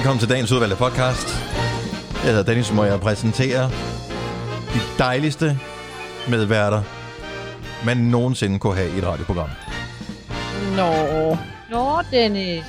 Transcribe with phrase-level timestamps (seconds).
[0.00, 1.28] Velkommen til dagens udvalgte podcast.
[2.14, 3.70] Jeg hedder Dennis, må jeg præsentere
[4.74, 5.58] de dejligste
[6.28, 6.82] medværter,
[7.84, 9.48] man nogensinde kunne have i et radioprogram.
[10.76, 11.36] Nå.
[11.70, 12.64] Nå, Dennis.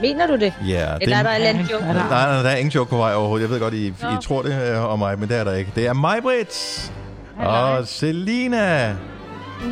[0.00, 0.54] Mener du det?
[0.68, 1.84] Ja, Eller er der en eller anden joke?
[1.84, 3.42] Nej, nej, der er ingen joke på vej overhovedet.
[3.42, 4.08] Jeg ved godt, I, Nå.
[4.08, 5.72] I tror det øh, om mig, men det er der ikke.
[5.74, 6.92] Det er mig, Britt.
[7.38, 8.96] Og Selina.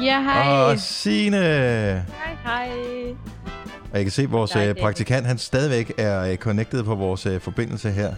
[0.03, 0.49] Ja, hej.
[0.49, 1.39] Og Signe.
[1.39, 2.05] Hej,
[2.45, 2.69] hej.
[3.95, 6.95] Og jeg kan se, at vores Hej, øh, praktikant han stadigvæk er øh, connected på
[6.95, 8.15] vores øh, forbindelse her.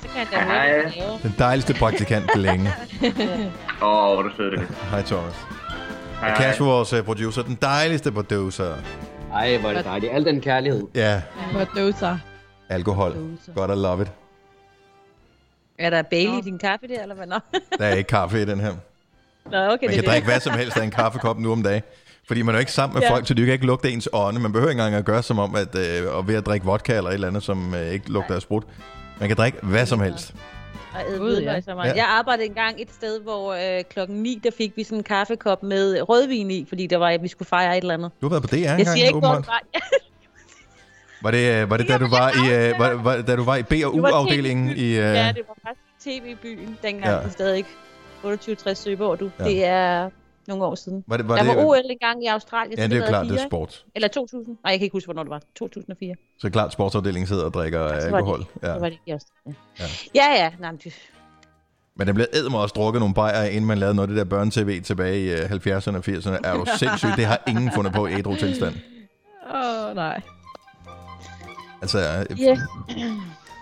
[0.00, 1.28] Så kan jeg da.
[1.28, 2.68] Den dejligste praktikant længe.
[3.82, 4.68] Åh, oh, hvor du sød, det.
[4.90, 5.34] Hej, Thomas.
[6.20, 7.42] Hej, Og Kasper, vores producer.
[7.42, 8.74] Den dejligste producer.
[9.32, 10.12] Ej, hvor er det dejligt.
[10.12, 10.82] Al den kærlighed.
[10.94, 12.18] Ja, Producer.
[12.68, 13.16] alkohol.
[13.54, 14.08] Godt, I love it.
[15.78, 17.26] Er der Bailey i din kaffe der, eller hvad?
[17.26, 17.38] Nå,
[17.78, 18.72] Der er ikke kaffe i den her.
[19.50, 20.32] Nå okay, Man det kan er drikke det.
[20.32, 21.82] hvad som helst af en kaffekop nu om dagen.
[22.28, 23.10] Fordi man er jo ikke sammen med Ja.
[23.14, 24.40] folk, så de kan ikke lugte ens ånde.
[24.40, 26.96] Man behøver ikke engang at gøre som om, at øh, og ved at drikke vodka
[26.96, 28.62] eller et eller andet, som øh, ikke lugter af sprut.
[29.20, 30.34] Man kan drikke hvad som helst.
[30.94, 31.60] Og Gud, ja.
[31.60, 31.88] så meget.
[31.90, 31.94] Ja.
[31.96, 35.62] Jeg arbejdede engang et sted, hvor øh, klokken 9, der fik vi sådan en kaffekop
[35.62, 38.10] med rødvin i, fordi der var, at vi skulle fejre et eller andet.
[38.20, 39.44] Du har været på DR Jeg engang, siger ikke, hvor
[41.22, 41.30] var.
[41.30, 43.62] Det, øh, var det da, du var i, øh, var, var, da du var i
[43.62, 44.84] B- og U-afdelingen i...
[44.88, 47.30] Øh, Ja, det var faktisk tv i byen, dengang Ja.
[47.30, 47.68] stadig ikke
[48.24, 49.30] 28-60 Søborg, du.
[49.38, 49.44] Ja.
[49.44, 50.10] Det er
[50.48, 51.04] nogle år siden.
[51.06, 52.78] var det, var der det, var OL engang i Australien.
[52.78, 53.84] Ja, det er klart, det fire, er sport.
[53.94, 54.46] Eller 2000.
[54.64, 55.42] Nej, jeg kan ikke huske, hvornår det var.
[55.56, 56.14] 2004.
[56.38, 58.44] Så klart, sportsafdelingen sidder og drikker Så var det- alkohol.
[58.62, 58.66] Ja.
[58.66, 59.56] Så var det ikke i Australien.
[59.80, 59.84] Ja.
[60.14, 60.44] Ja, ja.
[60.44, 60.50] ja.
[60.60, 60.92] Nej, men det,
[61.96, 64.24] Men der blev eddermame også drukket nogle bajer, inden man lavede noget af det der
[64.36, 66.38] børne-tv tilbage i øh, 70'erne og 80'erne.
[66.48, 67.08] Er du sindssyg?
[67.16, 68.74] Det har ingen fundet på i ædru tilstand.
[69.54, 70.20] Åh, oh, nej.
[71.82, 72.50] Altså, øh, Ja.
[72.50, 72.58] det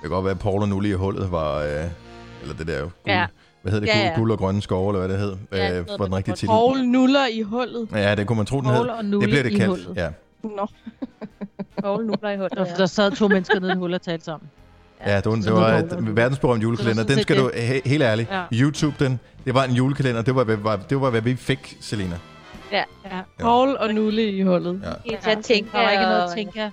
[0.03, 1.59] kan godt være, at Paul og Nulli i hullet var...
[1.59, 1.85] Øh,
[2.43, 2.81] eller det der...
[2.81, 3.27] Guld, Ja.
[3.67, 4.01] Hvad hedder det?
[4.01, 4.15] Ja, ja.
[4.17, 5.37] guld og grønne skove, eller hvad det hed?
[5.53, 6.47] Ja, Ja, øh, var den rigtige titel.
[6.49, 7.89] Paul nuller i hullet.
[7.93, 8.77] Ja, det kunne man tro, den hed.
[8.79, 9.67] Og Det bliver det kaldt.
[9.67, 9.93] hullet.
[9.97, 10.09] Ja.
[10.43, 10.67] Nå.
[11.83, 12.53] Paul nu der i hullet.
[12.59, 14.49] Der, der sad to mennesker nede i et hul og talte sammen.
[15.07, 17.03] Ja, det var, det var det et verdensberømt julekalender.
[17.05, 18.43] Det Den skal du, he, helt ærligt, Ja.
[18.53, 19.21] YouTube den.
[19.45, 20.23] Det var en julekalender.
[20.23, 22.19] Det var, hvad- var, det var, hvad vi fik, Selina.
[22.73, 22.83] Ja.
[23.05, 23.21] Ja.
[23.39, 24.81] Paul og Nulle i hullet.
[24.85, 24.91] Ja.
[25.11, 25.71] Helt til at tænke.
[25.73, 26.71] Der var ikke noget og- at tænke.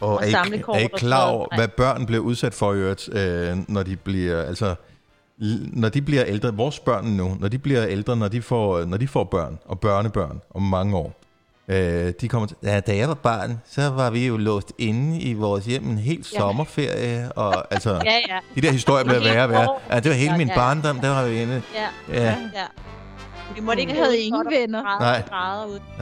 [0.00, 2.76] Og Og er, samle I, er I klar over, hvad børn bliver udsat for i
[2.76, 4.74] øvrigt, øh, når de bliver, altså,
[5.72, 8.96] når de bliver ældre, vores børn nu, når de bliver ældre, når de får, når
[8.96, 11.20] de får børn og børnebørn om mange år,
[11.68, 15.20] øh, de kommer til, ja, da jeg var barn, så var vi jo låst inde
[15.20, 16.38] i vores hjem en hel Ja.
[16.38, 18.38] sommerferie, og altså, Ja, ja.
[18.54, 19.94] de der historier bliver Det var værre og helt værre.
[19.94, 20.54] Ja, det var hele Ja, min ja.
[20.54, 21.62] barndom, der var vi inde.
[21.74, 22.34] Ja, Ja, ja.
[23.54, 24.82] Vi måtte ikke have ingen venner.
[25.00, 25.22] Nej.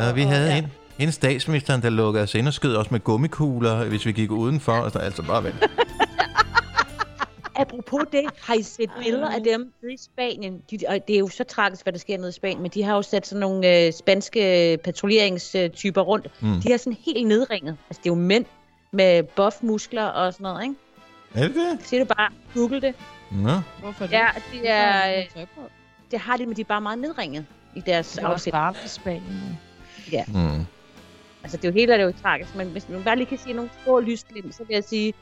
[0.06, 0.58] ja vi havde ja.
[0.58, 0.66] en,
[0.98, 4.72] en statsministeren, der lukkede os ind og skød os med gummikugler, hvis vi gik udenfor,
[4.72, 5.54] altså, altså bare vent.
[7.56, 10.62] Apropos det, har I set billeder af dem nede i Spanien?
[10.70, 12.82] De, og det er jo så tragisk, hvad der sker nede i Spanien, men de
[12.82, 16.30] har jo sat sådan nogle øh, spanske patruljeringstyper rundt.
[16.40, 16.60] Mm.
[16.60, 17.76] De er sådan helt nedringet.
[17.90, 18.44] Altså, det er jo mænd
[18.90, 20.74] med buff-muskler og sådan noget, ikke?
[21.34, 21.86] Er det det?
[21.86, 22.30] Se det bare.
[22.54, 22.94] Google det.
[23.30, 23.60] Nå.
[23.80, 24.12] Hvorfor det?
[24.12, 25.46] Ja, det er, øh,
[26.10, 28.90] det har de, men de er bare meget nedringet i deres Det var også afsæt.
[28.90, 29.58] Spanien.
[30.28, 30.66] Mm.
[31.42, 33.38] Altså, det er jo helt er det jo tragisk, men hvis man bare lige kan
[33.38, 35.14] sige nogle små lysglimt, så vil jeg sige,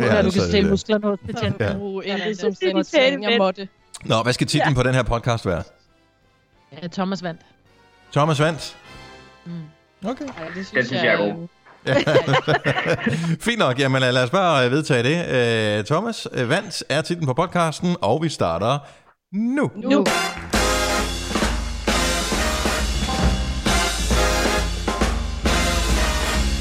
[0.00, 0.70] Ja, du kan se det.
[0.70, 1.60] musklerne hos betjenten.
[1.60, 1.66] Ja.
[2.06, 3.68] Ja, Ingrid, som det er sender ting, jeg måtte.
[4.04, 5.62] Nå, hvad skal titlen på den her podcast være?
[6.82, 7.40] Ja, Thomas vandt.
[8.12, 8.76] Thomas vandt.
[9.46, 9.52] Mm.
[10.08, 10.24] Okay.
[10.24, 11.48] Ej, det synes, Den synes jeg er god.
[11.88, 13.78] øh, Fint nok.
[13.78, 15.78] Jamen lad os bare øh, vedtage det.
[15.78, 18.78] Uh, Thomas øh, vandt er titlen på podcasten, og vi starter
[19.32, 19.70] nu.
[19.76, 20.04] Nu.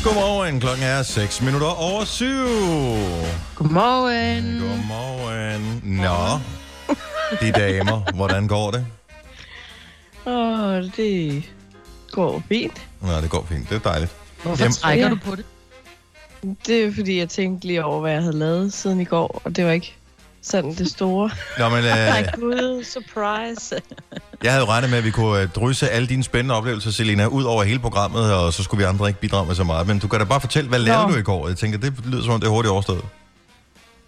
[0.03, 0.59] Godmorgen.
[0.59, 2.25] Klokken er 6 minutter over 7.
[3.56, 4.59] Godmorgen.
[4.59, 5.81] Godmorgen.
[5.84, 6.40] Nå,
[7.41, 8.86] de damer, hvordan går det?
[10.25, 11.44] Åh, det
[12.12, 12.81] går fint.
[13.02, 13.69] Nå, det går fint.
[13.69, 14.12] Det er dejligt.
[14.44, 15.09] Hvorfor Jamen- trækker Ja.
[15.09, 15.46] du på det?
[16.68, 19.56] Det er fordi, jeg tænkte lige over, hvad jeg havde lavet siden i går, og
[19.56, 19.96] det var ikke
[20.43, 21.29] sådan det store.
[21.59, 23.75] Nå, men nej øh, gud, surprise.
[24.43, 27.25] jeg havde jo regnet med, at vi kunne øh, drysse alle dine spændende oplevelser, Selina,
[27.25, 29.87] ud over hele programmet, og så skulle vi andre ikke bidrage med så meget.
[29.87, 31.13] Men du kan da bare fortælle, hvad lavede Nå.
[31.13, 31.47] du i går?
[31.47, 33.01] Jeg tænker, det lyder som om, det er hurtigt overstået.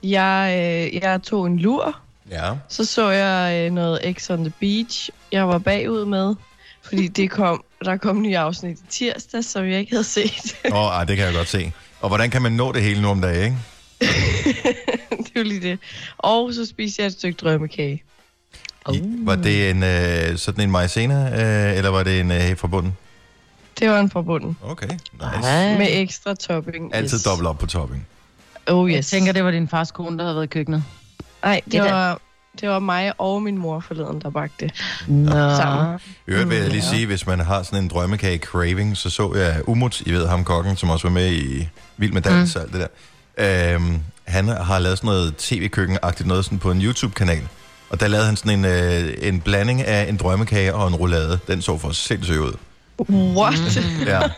[0.04, 0.56] Jeg,
[0.94, 1.96] øh, jeg tog en lur,
[2.32, 2.52] Ja.
[2.70, 6.36] så så jeg øh, noget X on the Beach, jeg var bagud med,
[6.84, 10.56] fordi det kom, der kom nye afsnit i tirsdag, som jeg ikke havde set.
[10.72, 11.72] Åh, oh, det kan jeg godt se.
[12.02, 13.58] Og hvordan kan man nå det hele nu om dagen, ikke?
[15.34, 15.80] det var lige det.
[16.18, 18.04] Og så spiste jeg et stykke drømmekage.
[18.94, 22.68] I, var det en, øh, sådan en maizena, øh, eller var det en øh, fra
[22.68, 22.98] bunden?
[23.80, 24.58] Det var en fra bunden.
[24.64, 25.48] Okay, nice.
[25.48, 25.78] Ej.
[25.78, 26.96] Med ekstra topping.
[26.96, 28.08] Altid dobbelt op på topping.
[28.68, 28.96] Oh yes.
[28.96, 30.84] Jeg tænker, det var din fars kone, der havde været i køkkenet.
[31.44, 32.20] Nej, Det det var,
[32.62, 34.74] det var mig og min mor forleden, der bagte det.
[35.08, 35.32] Nå.
[35.32, 36.00] Sammen.
[36.28, 39.62] Øvrigt vil jeg lige sige, hvis man har sådan en drømmekage craving, så så jeg
[39.68, 42.74] Umut, I ved ham kokken, som også var med i Vild med Dans og alt
[42.74, 42.88] det
[43.38, 43.76] der.
[43.76, 47.48] Øhm, han har lavet sådan noget tv-køkken-agtigt noget sådan på en YouTube-kanal.
[47.90, 51.40] Og der lavede han sådan en, øh, en blanding af en drømmekage og en roulade.
[51.48, 52.54] Den så for sindssygt ud.
[53.10, 53.78] What?
[54.06, 54.22] Ja.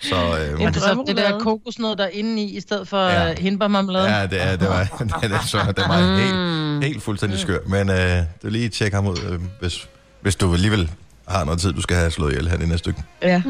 [0.00, 3.08] Så øh, Ja, det, så, det der kokosnød der er inde i, i stedet for
[3.08, 3.26] Ja.
[3.28, 3.34] ja.
[3.38, 4.04] hindbærmarmelade.
[4.16, 4.84] ja, det, er, det var,
[5.22, 7.58] det, er, så, det var helt, helt fuldstændig skør.
[7.66, 9.88] Men øh, du lige tjek ham ud, øh, hvis,
[10.20, 10.90] hvis du alligevel
[11.28, 13.02] har noget tid, du skal have slået ihjel her det næste stykke.
[13.22, 13.42] Ja.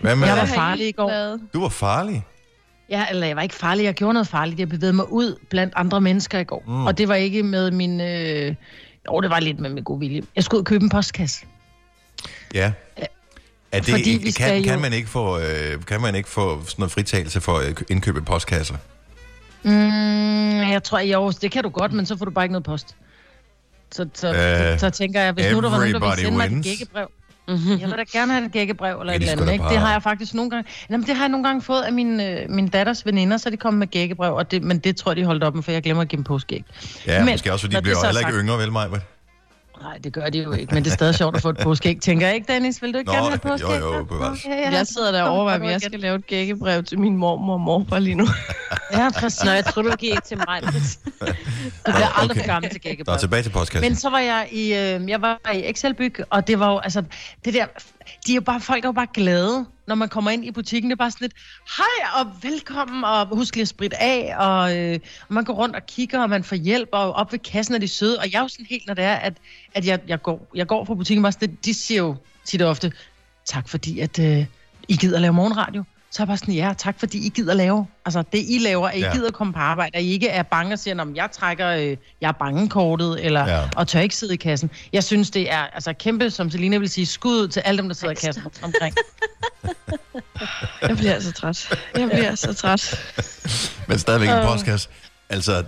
[0.00, 1.38] Hvad med, Jeg var I farlig i går.
[1.54, 2.24] du var farlig.
[2.90, 4.58] Ja, eller jeg var ikke farlig, jeg gjorde noget farligt.
[4.60, 6.62] Jeg bevægede mig ud blandt andre mennesker i går.
[6.66, 6.86] Mm.
[6.86, 8.00] Og det var ikke med min...
[8.00, 8.54] Øh...
[9.08, 10.22] Jo, det var lidt med min god vilje.
[10.36, 11.44] Jeg skulle ud og købe en postkasse.
[12.54, 12.72] Ja.
[13.72, 16.60] Er det, Fordi vi kan, kan, jo- man ikke få, øh, kan man ikke få
[16.64, 18.76] sådan noget fritagelse for at indkøbe postkasser?
[19.62, 19.70] Mm,
[20.70, 22.96] jeg tror, jo, det kan du godt, men så får du bare ikke noget post.
[23.92, 26.36] Så, så, Øh, øh, så tænker jeg, hvis nu der var nogen, der ville sende
[26.36, 26.66] mig wins.
[26.66, 27.06] et gækkebrev.
[27.48, 29.52] Jeg vil da gerne have et gækkebrev eller Ja, et eller andet.
[29.52, 29.62] Ikke?
[29.62, 30.70] bare- Det har jeg faktisk nogle gange...
[30.90, 33.56] Jamen, det har jeg nogle gange fået af min, øh, min datters veninder, så de
[33.56, 35.82] kommet med gækkebrev, og det, men det tror jeg, de holdt op med, for jeg
[35.82, 36.64] glemmer at give dem påskæg.
[37.06, 38.88] Ja, Men, måske også, fordi de bliver er heller ikke sagt- yngre, vel, Maja?
[39.82, 42.00] Nej, det gør de jo ikke, men det er stadig sjovt at få et påskæg.
[42.00, 42.82] Tænker jeg ikke, Dennis?
[42.82, 43.80] Vil du ikke Nå, gerne have et jo, påskæg?
[43.80, 44.44] jo, bevares.
[44.44, 47.52] Okay, Jeg sidder der og overvejer, om jeg skal lave et gækkebrev til min mormor
[47.54, 48.26] og morfar lige nu.
[48.92, 49.44] Ja, præcis.
[49.44, 50.60] Nå, jeg tror, du giver ikke til mig.
[51.86, 52.40] Du bliver aldrig Okay.
[52.40, 53.18] for gammel til Nå, gækkebrev.
[53.18, 53.90] tilbage til postkassen.
[53.90, 57.02] Men så var jeg i, øh, jeg var i Excelbyg, og det var jo, altså,
[57.44, 57.66] det der,
[58.26, 60.90] de er jo bare, folk er jo bare glade, når man kommer ind i butikken.
[60.90, 61.34] Det er bare sådan lidt,
[61.76, 64.98] hej og velkommen, og husk lige at spritte af, og, øh,
[65.28, 67.78] og man går rundt og kigger, og man får hjælp, og op ved kassen er
[67.78, 68.18] de søde.
[68.18, 69.34] Og jeg er jo sådan helt, når det er, at,
[69.74, 72.62] at jeg, jeg, går, jeg går fra butikken, bare sådan, lidt, de siger jo tit
[72.62, 72.92] og ofte,
[73.44, 74.46] tak fordi, at øh,
[74.88, 75.84] I gider lave morgenradio.
[76.14, 77.86] Så er jeg bare sådan, ja, tak fordi I gider lave.
[78.04, 79.12] Altså, det I laver, at I Ja.
[79.12, 81.96] gider komme på arbejde, at I ikke er bange og siger, om jeg trækker, øh,
[82.20, 83.62] jeg er bange-kortet, eller, Ja.
[83.76, 84.70] og tør ikke sidde i kassen.
[84.92, 87.94] Jeg synes, det er altså kæmpe, som Selina vil sige, skud til alle dem, der
[87.94, 88.94] sidder i kassen omkring.
[90.88, 91.78] Jeg bliver så træt.
[91.98, 93.00] Jeg bliver så træt.
[93.88, 94.44] Men stadigvæk en Øh.
[94.46, 94.88] postkasse.
[95.28, 95.64] Altså,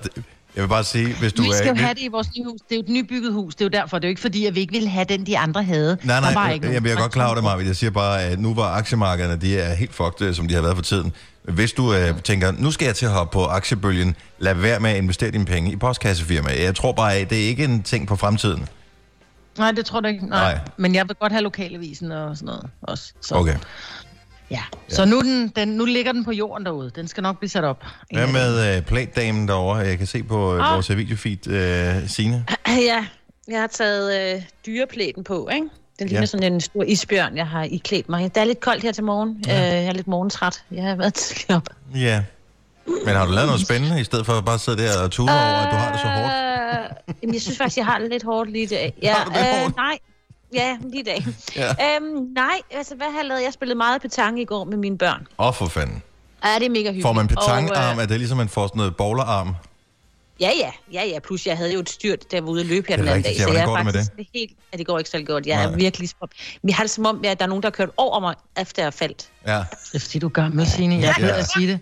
[0.57, 1.71] jeg vil bare sige, hvis du vi skal er...
[1.71, 2.61] jo have det i vores nye hus.
[2.69, 3.55] Det er jo et nybygget hus.
[3.55, 3.99] Det er jo derfor.
[3.99, 5.99] Det er jo ikke fordi, at vi ikke vil have den, de andre havde.
[6.05, 6.83] Nej, Der var nej, ikke jeg nogen.
[6.83, 7.67] bliver godt klar over det, Marvind.
[7.69, 10.63] Jeg siger bare, at nu var aktiemarkederne, de er helt fucked, øh, som de har
[10.63, 11.13] været for tiden.
[11.43, 14.91] Hvis du øh, tænker, nu skal jeg til at hoppe på aktiebølgen, lad være med
[14.91, 16.63] at investere dine penge i postkassefirmaer.
[16.63, 18.69] Jeg tror bare, at det er ikke en ting på fremtiden.
[19.59, 20.27] Nej, det tror jeg ikke.
[20.27, 20.41] Nej.
[20.41, 20.53] Nej.
[20.55, 20.61] nej.
[20.77, 23.13] Men jeg vil godt have lokalavisen og sådan noget også.
[23.21, 23.57] Så, Okay.
[24.51, 24.61] Ja.
[24.89, 26.91] Så nu, den, den, nu ligger den på jorden derude.
[26.97, 27.85] Den skal nok blive sat op.
[28.13, 29.77] Hvad med øh, platdamen derovre?
[29.79, 30.75] Jeg kan se på øh, Ah.
[30.75, 32.45] vores øh, videofeed, øh, Signe.
[32.69, 33.07] Ja,
[33.49, 35.67] jeg har taget øh, dyreplæten på, ikke?
[35.99, 36.27] Den ligner Ja.
[36.27, 38.35] sådan en stor isbjørn, jeg har iklædt mig.
[38.35, 39.45] Det er lidt koldt her til morgen.
[39.47, 39.53] Ja.
[39.67, 40.63] Øh, jeg er lidt morgentræt.
[40.71, 41.69] Jeg har været tidligere op.
[41.95, 42.23] Ja.
[43.07, 45.29] Men har du lavet noget spændende, i stedet for at bare sidde der og tude
[45.31, 46.33] over, at du har det så hårdt?
[47.11, 48.95] Øh, jamen, jeg synes faktisk, jeg har det lidt hårdt lige i dag.
[49.03, 49.77] Ja, Har du det øh, hårdt?
[49.77, 49.99] Nej.
[50.55, 51.27] Ja, lige i dag.
[51.57, 51.97] Ja.
[51.97, 52.05] Øhm,
[52.35, 53.43] nej, altså hvad har jeg lavet?
[53.43, 55.27] Jeg spillede meget petanque i går med mine børn.
[55.39, 56.03] Åh, oh, for fanden.
[56.45, 57.03] Ja, det er mega hyggeligt.
[57.03, 57.99] Får man Og, petangarm?
[57.99, 59.55] øh, Er det ligesom, man får sådan noget bowlerarm?
[60.41, 61.19] Ja, ja, ja, ja.
[61.19, 63.13] Plus, jeg havde jo et styrt, der var ude at løbe her Det er den
[63.15, 63.37] anden dag.
[63.39, 63.43] ja.
[63.45, 64.53] Så jeg går er det med faktisk helt...
[64.73, 65.47] Ja, det går ikke så godt.
[65.47, 65.73] Jeg Nej.
[65.73, 66.09] er virkelig...
[66.63, 68.35] Men jeg har det som om, at der er nogen, der har kørt over mig,
[68.61, 69.29] efter jeg faldt.
[69.47, 69.59] Ja.
[69.59, 70.97] Det er fordi, du er gammel, Signe.
[71.01, 71.81] Jeg er af at sige det.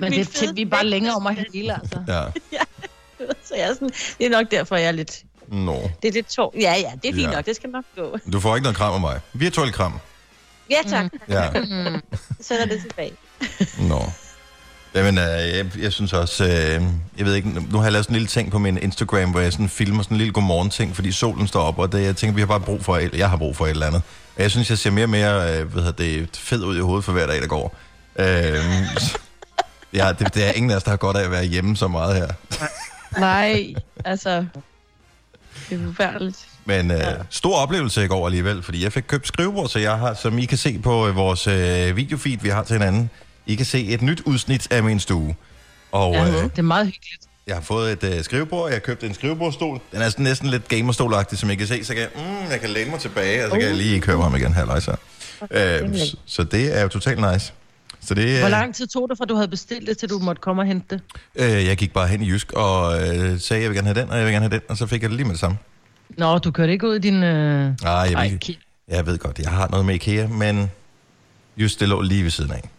[0.00, 2.00] Men Min det er vi er bare længere om at hele, altså.
[2.52, 2.58] ja.
[3.44, 5.22] Så jeg er sådan, det er nok derfor, jeg er lidt...
[5.48, 5.90] Nå.
[6.02, 6.54] Det er lidt tår.
[6.60, 7.34] Ja, ja, det er fint Ja.
[7.36, 7.46] nok.
[7.46, 8.16] Det skal nok gå.
[8.32, 9.20] Du får ikke noget kram af mig.
[9.32, 9.98] Virtuel kram.
[10.70, 11.12] Ja, tak.
[11.28, 11.50] Ja.
[12.46, 13.12] Så er det tilbage.
[13.88, 14.02] Nå.
[14.94, 16.82] Jamen, øh, jeg, jeg synes også, øh,
[17.18, 19.40] jeg ved ikke, nu har jeg lavet sådan en lille ting på min Instagram, hvor
[19.40, 22.34] jeg sådan filmer sådan en lille godmorgen-ting, fordi solen står op, og det, jeg tænker,
[22.34, 24.02] vi har bare brug for, et- jeg har brug for et eller andet.
[24.36, 27.04] Og jeg synes, jeg ser mere og mere, øh, hedder det, fed ud i hovedet
[27.04, 27.76] for hver dag, der går.
[28.18, 28.26] Øh,
[30.00, 31.88] ja, det, det er ingen af os, der har godt af at være hjemme så
[31.88, 32.28] meget her.
[33.18, 34.46] Nej, altså...
[35.70, 36.38] Det er forfærdeligt.
[36.64, 36.98] Men øh,
[37.30, 40.44] stor oplevelse i går alligevel, fordi jeg fik købt skrivebord, så jeg har, som I
[40.44, 43.10] kan se på øh, vores øh, videofeed, vi har til hinanden,
[43.46, 45.34] I kan se et nyt udsnit af min stue.
[45.92, 47.22] Og Ja, øh, det er meget hyggeligt.
[47.46, 49.80] jeg har fået et øh, skrivebord, jeg har købt en skrivebordstol.
[49.92, 52.60] Den er sådan næsten lidt gamerstolagtig, som I kan se, så kan jeg, mm, jeg
[52.60, 54.96] kan læne mig tilbage, og så kan jeg lige køre ham igen her, så.
[55.50, 57.52] Øh, så, så det er jo totalt nice.
[58.06, 60.18] Så det, Hvor øh, lang tid tog det, fra du havde bestilt det, til du
[60.18, 61.00] måtte komme og hente det?
[61.34, 64.10] øh, jeg gik bare hen i Jysk og øh, sagde, jeg vil gerne have den,
[64.10, 65.58] og jeg vil gerne have den, og så fik jeg det lige med det samme.
[66.18, 67.22] Nå, du kørte ikke ud i din...
[67.22, 67.72] Øh...
[67.82, 70.70] Nej, jeg, Ej, ki- jeg ved godt, jeg har noget med IKEA, men
[71.56, 72.70] just det lå lige ved siden af.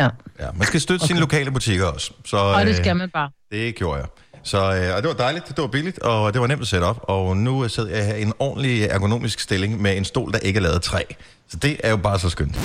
[0.00, 0.08] Ja,
[0.40, 1.06] Ja, man skal støtte okay.
[1.06, 2.12] sine lokale butikker også.
[2.24, 3.30] Så, og det øh, skal man bare.
[3.52, 4.06] Det gjorde jeg.
[4.42, 6.84] Så øh, og det var dejligt, det var billigt, og det var nemt at sætte
[6.84, 7.00] op.
[7.02, 10.56] Og nu sidder jeg her i en ordentlig ergonomisk stilling med en stol, der ikke
[10.56, 11.02] er lavet af træ.
[11.50, 12.56] Så det er jo bare så skønt.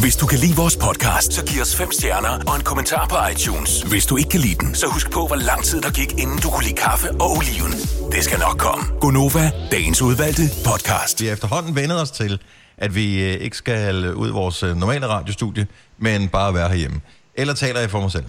[0.00, 3.16] Hvis du kan lide vores podcast, så giv os fem stjerner og en kommentar på
[3.32, 3.82] iTunes.
[3.82, 6.38] Hvis du ikke kan lide den, så husk på, hvor lang tid der gik, inden
[6.38, 7.72] du kunne lide kaffe og oliven.
[8.12, 8.84] Det skal nok komme.
[9.00, 11.20] Gonova, dagens udvalgte podcast.
[11.20, 12.40] Vi har efterhånden vendet os til,
[12.78, 15.66] at vi øh, ikke skal ud i vores øh, normale radiostudie,
[15.98, 17.00] men bare være herhjemme.
[17.34, 18.24] Eller taler jeg for mig selv?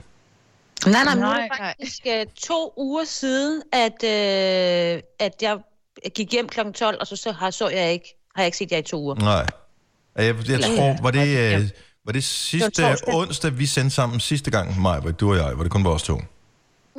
[0.85, 5.33] Nej, nej, men nu er Nej, det faktisk øh, to uger siden, at, øh, at
[5.41, 5.57] jeg
[6.15, 6.59] gik hjem kl.
[6.75, 9.01] 12, og så, så har, så jeg ikke, har jeg ikke set jer i to
[9.01, 9.15] uger.
[9.15, 9.45] Nej.
[10.15, 10.75] Jeg, jeg Ja.
[10.77, 11.57] tror, var det, Ja.
[11.59, 11.69] øh,
[12.05, 15.57] var det sidste Det var onsdag, vi sendte sammen sidste gang, Maja, du og jeg,
[15.57, 16.21] var det kun vores to?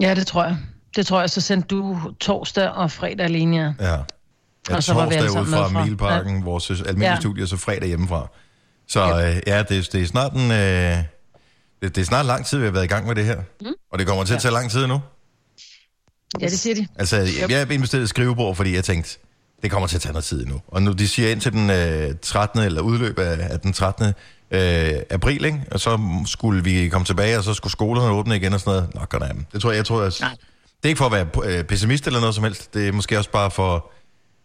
[0.00, 0.56] Ja, det tror jeg.
[0.96, 1.30] Det tror jeg.
[1.30, 3.86] Så sendte du torsdag og fredag alene, ja.
[3.88, 3.98] Ja.
[4.70, 6.44] Ja, Og så var vi torsdag ude sammen fra Milparken, ja.
[6.44, 7.10] vores almindelige ja.
[7.14, 7.20] Ja.
[7.20, 8.26] studie, og så fredag hjemmefra.
[8.88, 10.50] Så øh, ja, det, det er snart en...
[10.50, 10.98] Øh,
[11.82, 13.36] det, det er snart lang tid, vi har været i gang med det her.
[13.60, 13.66] Mm.
[13.92, 15.00] Og det kommer til at tage lang tid nu.
[16.40, 16.86] Ja, det siger de.
[16.96, 17.16] Altså,
[17.48, 19.18] jeg har investeret i et skrivebord, fordi jeg tænkte,
[19.62, 20.60] det kommer til at tage noget tid nu.
[20.68, 22.60] Og nu de siger ind til den øh, 13.
[22.60, 24.06] eller udløb af, af den 13.
[24.50, 25.64] Øh, april, ikke?
[25.70, 28.94] og så skulle vi komme tilbage, og så skulle skolerne åbne igen og sådan noget.
[28.94, 30.28] Nå, godt af Det tror jeg, jeg tror, jeg, det
[30.84, 32.74] er ikke for at være øh, pessimist eller noget som helst.
[32.74, 33.90] Det er måske også bare for,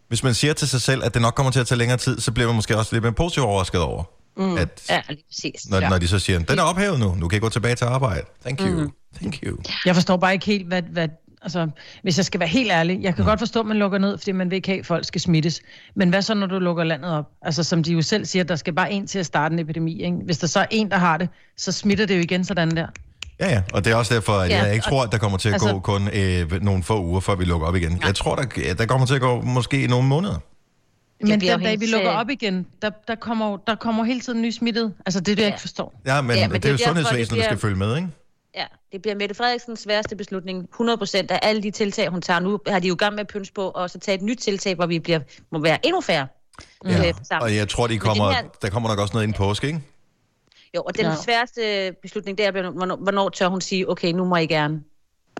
[0.08, 2.20] hvis man siger til sig selv, at det nok kommer til at tage længere tid,
[2.20, 4.04] så bliver man måske også lidt mere positivt overrasket over,
[4.36, 4.56] mm.
[4.56, 5.68] at Ja, lige præcis.
[5.70, 5.88] når, Ja.
[5.88, 8.22] når de så siger, den er ophævet nu, nu kan I gå tilbage til arbejde.
[8.42, 8.80] Thank you.
[8.80, 8.90] Mm.
[9.16, 9.56] Thank you.
[9.84, 11.08] Jeg forstår bare ikke helt, hvad, hvad
[11.42, 11.68] altså,
[12.02, 14.32] hvis jeg skal være helt ærlig, jeg kan godt forstå, at man lukker ned, fordi
[14.32, 15.60] man vil ikke have, at folk skal smittes.
[15.96, 17.24] Men hvad så, når du lukker landet op?
[17.42, 20.02] Altså, som de jo selv siger, der skal bare en til at starte en epidemi.
[20.02, 20.16] Ikke?
[20.24, 22.86] Hvis der så er en, der har det, så smitter det jo igen sådan der.
[23.40, 25.18] Ja, ja, og det er også derfor, at Ja, jeg ikke og- tror, at der
[25.18, 28.02] kommer til at altså, gå kun øh, nogle få uger, før vi lukker op igen.
[28.06, 30.38] Jeg tror, der, ja, der kommer til at gå måske nogle måneder.
[31.20, 34.04] Men bliver den dag, helt vi lukker op igen, der, der, kommer, jo- der kommer
[34.04, 34.94] hele tiden ny smittet.
[35.06, 35.54] Altså, det er det, jeg Ja.
[35.54, 36.00] ikke forstår.
[36.06, 37.96] Ja, men, Ja, ja, men det, det er jo sundhedsvæsenet, der skal bliver- følge med,
[37.96, 38.08] ikke?
[38.54, 40.68] Ja, det bliver Mette Frederiksens sværeste beslutning.
[40.72, 43.26] 100 procent af alle de tiltag, hun tager nu, har de jo gang med at
[43.28, 45.20] pynse på, og så tage et nyt tiltag, hvor vi bliver,
[45.52, 46.26] må være endnu færre.
[46.84, 47.08] Ja.
[47.08, 47.42] øh, sammen.
[47.44, 49.80] Og jeg tror, de kommer, her- der kommer nok også noget ind påske, ikke?
[50.76, 51.14] Jo, og den Ja.
[51.24, 54.80] sværeste beslutning, det er, hvornår, hvornår tør hun sige, okay, nu må I gerne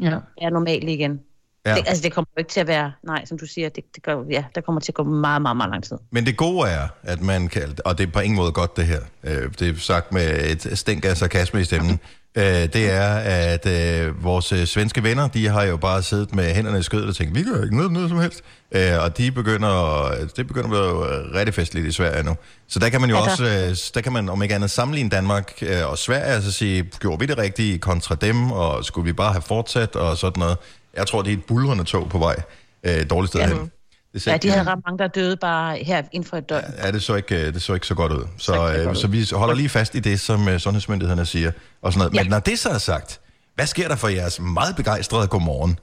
[0.02, 0.10] Ja.
[0.40, 1.20] være normale igen.
[1.68, 1.74] Ja.
[1.74, 4.16] Det, altså, det kommer ikke til at være, nej, som du siger, det, det gør,
[4.30, 5.96] ja, der kommer til at gå meget, meget, meget lang tid.
[6.12, 8.86] Men det gode er, at man kan, og det er på ingen måde godt det
[8.86, 12.00] her, øh, det er sagt med et stænk af sarkasme i stemmen,
[12.34, 16.54] øh, det er, at øh, vores øh, svenske venner, de har jo bare siddet med
[16.54, 18.40] hænderne i skødet og tænkt, vi gør ikke noget, noget som helst.
[18.72, 22.36] Øh, og de begynder, det begynder at være øh, rigtig festligt i Sverige nu.
[22.68, 24.70] Så der kan man jo Ja, der- også, øh, der kan man om ikke andet
[24.70, 29.04] sammenligne Danmark øh, og Sverige, altså sige, gjorde vi det rigtige kontra dem, og skulle
[29.04, 30.56] vi bare have fortsat og sådan noget.
[30.98, 32.36] Jeg tror, det er et bulrende tog på vej
[32.84, 33.46] øh, dårligt sted Ja.
[33.46, 33.70] hen.
[34.14, 36.64] Det Ja, de havde ret mange, der døde bare her inden for et døgn.
[36.84, 38.24] Ja, det så ikke, øh, det så ikke så godt ud.
[38.38, 41.50] Så, Så øh, godt så vi holder lige fast i det, som øh, sundhedsmyndighederne siger.
[41.82, 42.14] Og sådan noget.
[42.14, 42.22] Ja.
[42.22, 43.20] Men når det så er sagt,
[43.54, 45.78] hvad sker der for jeres meget begejstrede godmorgen?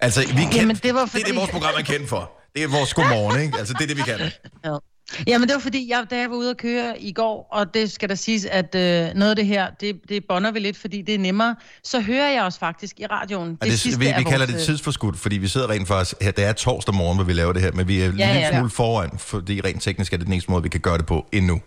[0.00, 2.08] Altså, vi er kendt, Jamen, det var det er det, fordi- vores program er kendt
[2.08, 2.30] for.
[2.54, 3.58] Det er vores godmorgen, ikke?
[3.58, 4.18] Altså, det er det, vi kan.
[4.64, 4.76] Ja.
[5.26, 7.90] Jamen, det var fordi, jeg, da jeg var ude at køre i går, og det
[7.92, 11.02] skal der siges, at øh, noget af det her, det, det bonder vi lidt, fordi
[11.02, 13.58] det er nemmere, så hører jeg også faktisk i radioen.
[13.60, 16.14] Og det, sidste vi, vi kalder vores, det øh, tidsforskudt, fordi vi sidder rent faktisk...
[16.20, 18.32] Her, det er torsdag morgen, hvor vi laver det her, men vi er ja, Ja,
[18.32, 18.58] lidt ja.
[18.58, 21.26] smule foran, fordi rent teknisk er det den eneste måde, vi kan gøre det på
[21.32, 21.60] endnu.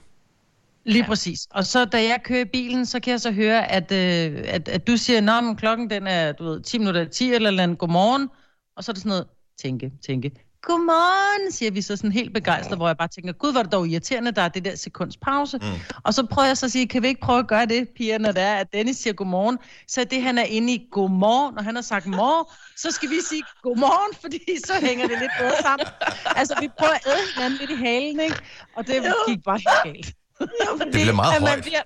[0.85, 1.47] Lige præcis.
[1.51, 4.67] Og så da jeg kører i bilen, så kan jeg så høre, at, øh, at,
[4.69, 7.63] at du siger, at klokken den er du ved, 10 minutter i 10 eller, eller
[7.63, 8.29] andet, godmorgen.
[8.77, 9.25] Og så er det sådan noget,
[9.61, 10.31] tænke, tænke.
[10.65, 13.71] Godmorgen, siger vi så sådan helt begejstret, hvor jeg bare tænker, gud, hvor er det
[13.71, 15.57] dog irriterende, der er det der sekunds pause.
[15.57, 15.67] Mm.
[16.03, 18.17] Og så prøver jeg så at sige, kan vi ikke prøve at gøre det, piger,
[18.17, 19.57] når det er, at Dennis siger godmorgen,
[19.87, 23.19] så det, han er inde i godmorgen, når han har sagt mor, så skal vi
[23.29, 25.87] sige godmorgen, fordi så hænger det lidt bedre sammen.
[26.35, 28.37] Altså, vi prøver at æde hinanden lidt i halen, ikke?
[28.75, 30.24] Og det gik bare helt galt.
[30.39, 31.63] Det bliver meget at man højt.
[31.63, 31.81] bliver,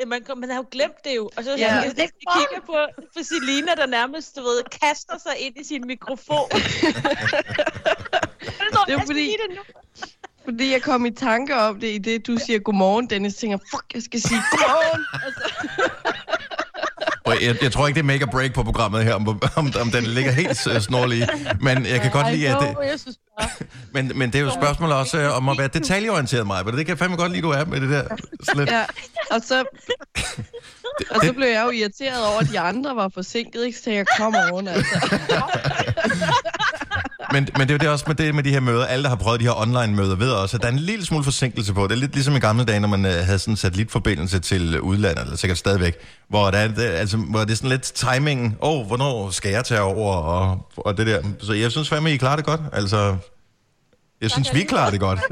[0.00, 1.30] ja, man, man har jo glemt det jo.
[1.36, 1.56] Og så Ja.
[1.56, 1.74] ja.
[1.74, 2.76] jeg, jeg kigger på,
[3.16, 6.48] på Selina, der nærmest, du ved, kaster sig ind i sin mikrofon.
[8.86, 9.36] Det er fordi,
[10.44, 13.94] fordi jeg kom i tanke om det, i det du siger godmorgen, Dennis, tænker, fuck,
[13.94, 15.04] jeg skal sige godmorgen.
[15.26, 15.32] Og
[17.40, 19.90] jeg, jeg tror ikke, det er make or break på programmet her, om, om, om
[19.90, 21.28] den ligger helt øh, snorlig.
[21.60, 22.76] Men jeg kan godt lide, at det,
[23.94, 26.64] Men, men det er jo et spørgsmål også øh, om at være detaljeorienteret, mig.
[26.64, 28.04] Det kan jeg fandme godt lide, du er med det der.
[28.52, 28.70] Slet.
[28.70, 28.84] Ja,
[29.30, 29.64] og så,
[31.10, 33.78] og så blev jeg jo irriteret over, at de andre var forsinket, ikke?
[33.78, 34.98] Så jeg, kom oven, altså.
[37.32, 38.86] Men, men det er det også med, det, med de her møder.
[38.86, 41.24] Alle, der har prøvet de her online-møder, ved også, at der er en lille smule
[41.24, 41.82] forsinkelse på.
[41.82, 44.80] Det er lidt ligesom i gamle dage, når man øh, havde sådan en satellitforbindelse til
[44.80, 45.96] udlandet, eller sikkert stadigvæk,
[46.28, 48.56] hvor, der er, det, altså, hvor det er sådan lidt timingen.
[48.62, 50.14] Åh, oh, hvornår skal jeg tage over?
[50.14, 51.22] Og, og det der.
[51.40, 52.60] Så jeg synes fandme, I klarer det godt.
[52.72, 53.16] Altså,
[54.20, 55.20] jeg synes, vi klarer det godt.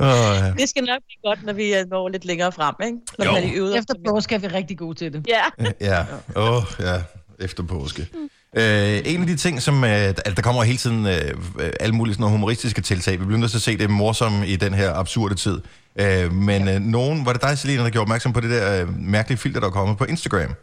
[0.00, 0.52] oh, ja.
[0.58, 2.98] Det skal nok blive godt, når vi er når lidt længere frem, ikke?
[3.18, 3.30] Når Jo.
[3.30, 3.78] vi har de øvet os.
[3.78, 5.26] efter påske er vi rigtig gode til det.
[5.28, 5.42] Ja.
[5.80, 6.04] Ja,
[6.36, 7.02] åh, oh, ja,
[7.40, 8.08] efter påske.
[8.56, 11.12] Øh, en af de ting, som øh, altså, der kommer hele tiden øh,
[11.60, 13.20] øh, alle mulige sådan nogle humoristiske tiltag.
[13.20, 15.60] Vi bliver nødt til at se det morsomme i den her absurde tid.
[15.96, 18.88] Øh, men øh, nogen, var det dig, Selina, der gjorde opmærksom på det der øh,
[18.98, 20.54] mærkelige filter, der er kommet på Instagram?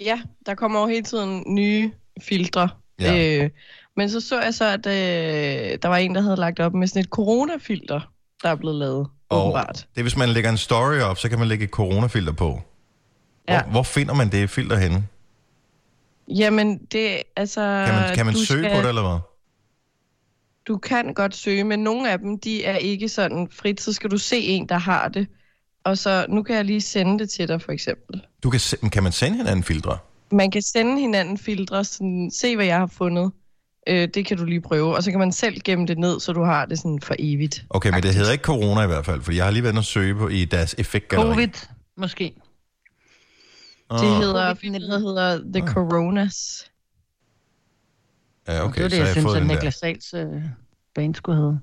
[0.00, 1.90] Ja, der kommer jo hele tiden nye
[2.22, 2.68] filtre.
[3.00, 3.42] Ja.
[3.44, 3.50] Øh,
[3.96, 6.86] men så så jeg så, at øh, der var en, der havde lagt op med
[6.88, 8.00] sådan et coronafilter,
[8.42, 9.86] der er blevet lavet, Og åbenbart.
[9.94, 12.46] det er, hvis man lægger en story op, så kan man lægge et coronafilter på.
[13.44, 13.62] Hvor, Ja.
[13.62, 15.04] hvor finder man det filter henne?
[16.38, 17.60] Jamen, det altså...
[17.86, 19.18] Kan man, kan man du søge skal- på det, eller hvad?
[20.66, 23.80] Du kan godt søge, men nogle af dem, de er ikke sådan frit.
[23.80, 25.26] Så skal du se en, der har det.
[25.84, 28.22] Og så, nu kan jeg lige sende det til dig, for eksempel.
[28.42, 29.98] Du kan, se- kan man sende hinanden filtre?
[30.32, 33.32] Man kan sende hinanden filtre, sådan, se hvad jeg har fundet.
[33.88, 34.96] Øh, det kan du lige prøve.
[34.96, 37.64] Og så kan man selv gemme det ned, så du har det sådan for evigt.
[37.70, 39.80] Okay, men det hedder ikke corona i hvert fald, for jeg har lige været inde
[39.80, 41.34] og søge på i deres effektgalleri.
[41.34, 41.48] Covid,
[41.96, 42.34] måske.
[43.92, 45.68] Ah, Det hedder, filtret hedder The Ah.
[45.74, 46.66] Coronas.
[48.48, 49.46] Ja, okay, det var det, så jeg, jeg synes, at.
[49.46, 50.42] Niklas Sals øh,
[50.94, 51.60] band skulle hedde.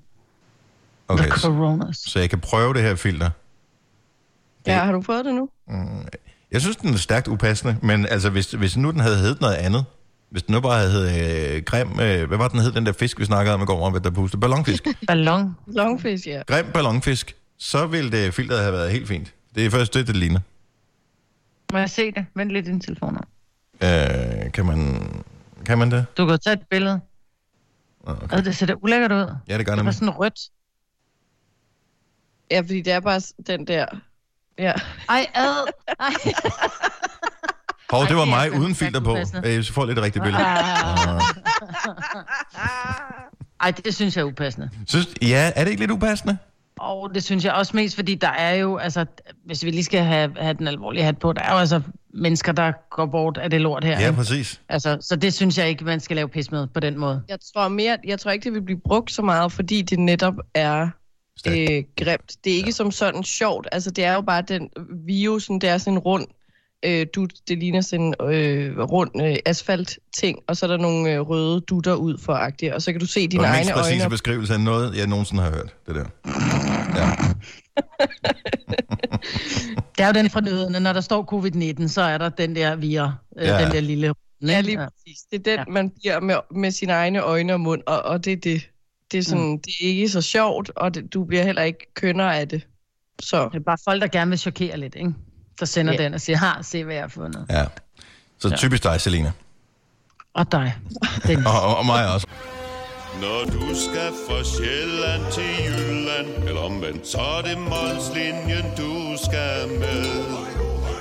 [1.07, 1.97] Okay, The så, Coronas.
[1.97, 3.29] så jeg kan prøve det her filter.
[4.67, 5.49] Ja, har du fået det nu?
[6.51, 9.55] Jeg synes, den er stærkt upassende, men altså, hvis, hvis nu den havde heddet noget
[9.55, 9.85] andet,
[10.29, 12.91] hvis den nu bare havde heddet øh, grim, øh, hvad var den hed, den der
[12.91, 14.87] fisk, vi snakkede om i går, om, der pustede ballonfisk.
[15.07, 15.55] Ballon.
[15.67, 16.41] Longfish, ja.
[16.47, 19.33] grim ballonfisk, så ville det filteret have været helt fint.
[19.55, 20.39] Det er først det, det ligner.
[21.73, 22.25] Må jeg se det?
[22.35, 23.13] Vent lidt i din telefon.
[23.13, 23.19] nu.
[23.87, 25.09] Øh, kan man...
[25.65, 26.05] Kan man det?
[26.17, 26.99] Du kan tage et billede.
[28.05, 28.23] Nå, Okay.
[28.23, 28.43] Okay.
[28.43, 29.35] Det ser da ulækkert ud.
[29.47, 29.93] Ja, det gør Det var nemlig.
[29.93, 30.39] sådan rødt.
[32.51, 33.85] Ja, fordi det er bare s- den der...
[34.57, 34.73] Ja.
[35.09, 35.67] Ej, ad.
[35.99, 36.09] Ej.
[37.91, 39.11] Hov, det Ej, var det mig uden filter på.
[39.11, 39.55] upassende.
[39.57, 40.43] Øh, så får jeg lidt et rigtigt billede.
[40.45, 41.21] Ah.
[43.61, 44.69] Ej, det synes jeg er upassende.
[44.87, 46.37] Synes, ja, er det ikke lidt upassende?
[46.79, 49.05] Og det synes jeg også mest, fordi der er jo, altså,
[49.45, 51.81] hvis vi lige skal have, have den alvorlige hat på, der er jo altså
[52.13, 53.99] mennesker, der går bort af det lort her.
[53.99, 54.61] Ja, præcis.
[54.69, 57.23] Altså, så det synes jeg ikke, man skal lave pis med på den måde.
[57.27, 60.33] Jeg tror, mere, jeg tror ikke, det vil blive brugt så meget, fordi det netop
[60.53, 60.89] er
[61.39, 61.71] Stærkt.
[61.71, 62.31] øh, grimt.
[62.43, 62.71] Det er ikke ja.
[62.71, 63.67] som sådan sjovt.
[63.71, 64.69] Altså, det er jo bare den
[65.05, 66.27] virusen, det er sådan en rund
[66.85, 67.33] øh, dut.
[67.47, 71.59] Det ligner sådan en øh, rund øh, asfalt-ting, og så er der nogle øh, røde
[71.61, 73.73] dutter ud for agtigt, og så kan du se Det dine var den egne mest
[73.73, 74.09] præcise øjne.
[74.09, 75.75] beskrivelse af noget, jeg nogensinde har hørt.
[75.87, 76.05] Det der.
[76.99, 77.09] Ja.
[79.97, 82.75] Det er jo den fra nyhederne, når der står covid-19, så er der den der
[82.75, 83.63] vira, øh, Ja.
[83.63, 84.13] den der lille...
[84.47, 85.21] Ja, lige præcis.
[85.31, 85.63] Det er den, ja.
[85.73, 88.69] man bliver med, med sine egne øjne og mund, og, og det er det.
[89.11, 89.59] Det er, sådan, mm.
[89.59, 92.67] det er ikke så sjovt, og det, du bliver heller ikke kønner af det.
[93.21, 95.13] Så Det er bare folk, der gerne vil chokere lidt, ikke?
[95.59, 96.03] Der sender Ja.
[96.03, 97.45] den og siger, har, se hvad jeg har fundet.
[97.49, 97.65] ja.
[98.39, 99.31] Så typisk dig, Selina.
[100.33, 100.75] Og dig.
[101.45, 102.27] Og, og, og mig også.
[103.21, 109.67] Når du skal fra Sjælland til Jylland Eller omvendt, så er det Molslinjen, du skal
[109.79, 110.05] med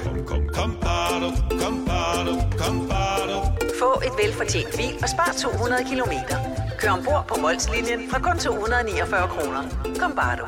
[0.05, 1.31] Kom, kom, kom, bado,
[1.63, 3.39] kom, bado, kom, bado.
[3.79, 6.37] Få et velfortjent bil og spar 200 kilometer.
[6.79, 9.63] Kør ombord på Molslinjen fra kun 249 kroner.
[10.01, 10.47] Kom bare du.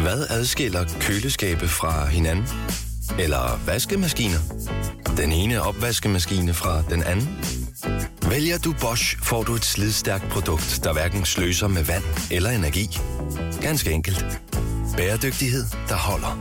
[0.00, 2.46] Hvad adskiller køleskabe fra hinanden?
[3.18, 4.38] Eller vaskemaskiner?
[5.16, 7.28] Den ene opvaskemaskine fra den anden?
[8.28, 12.88] Vælger du Bosch, får du et slidstærkt produkt, der hverken sløser med vand eller energi.
[13.60, 14.24] Ganske enkelt.
[14.96, 16.32] Bæredygtighed, der holder.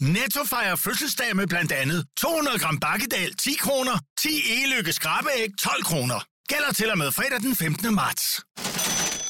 [0.00, 5.84] Netto fejrer fødselsdag med blandt andet 200 gram bakkedal 10 kroner, 10 e-lykke skrabeæg 12
[5.84, 6.24] kroner.
[6.48, 7.94] Gælder til og med fredag den 15.
[7.94, 8.40] marts.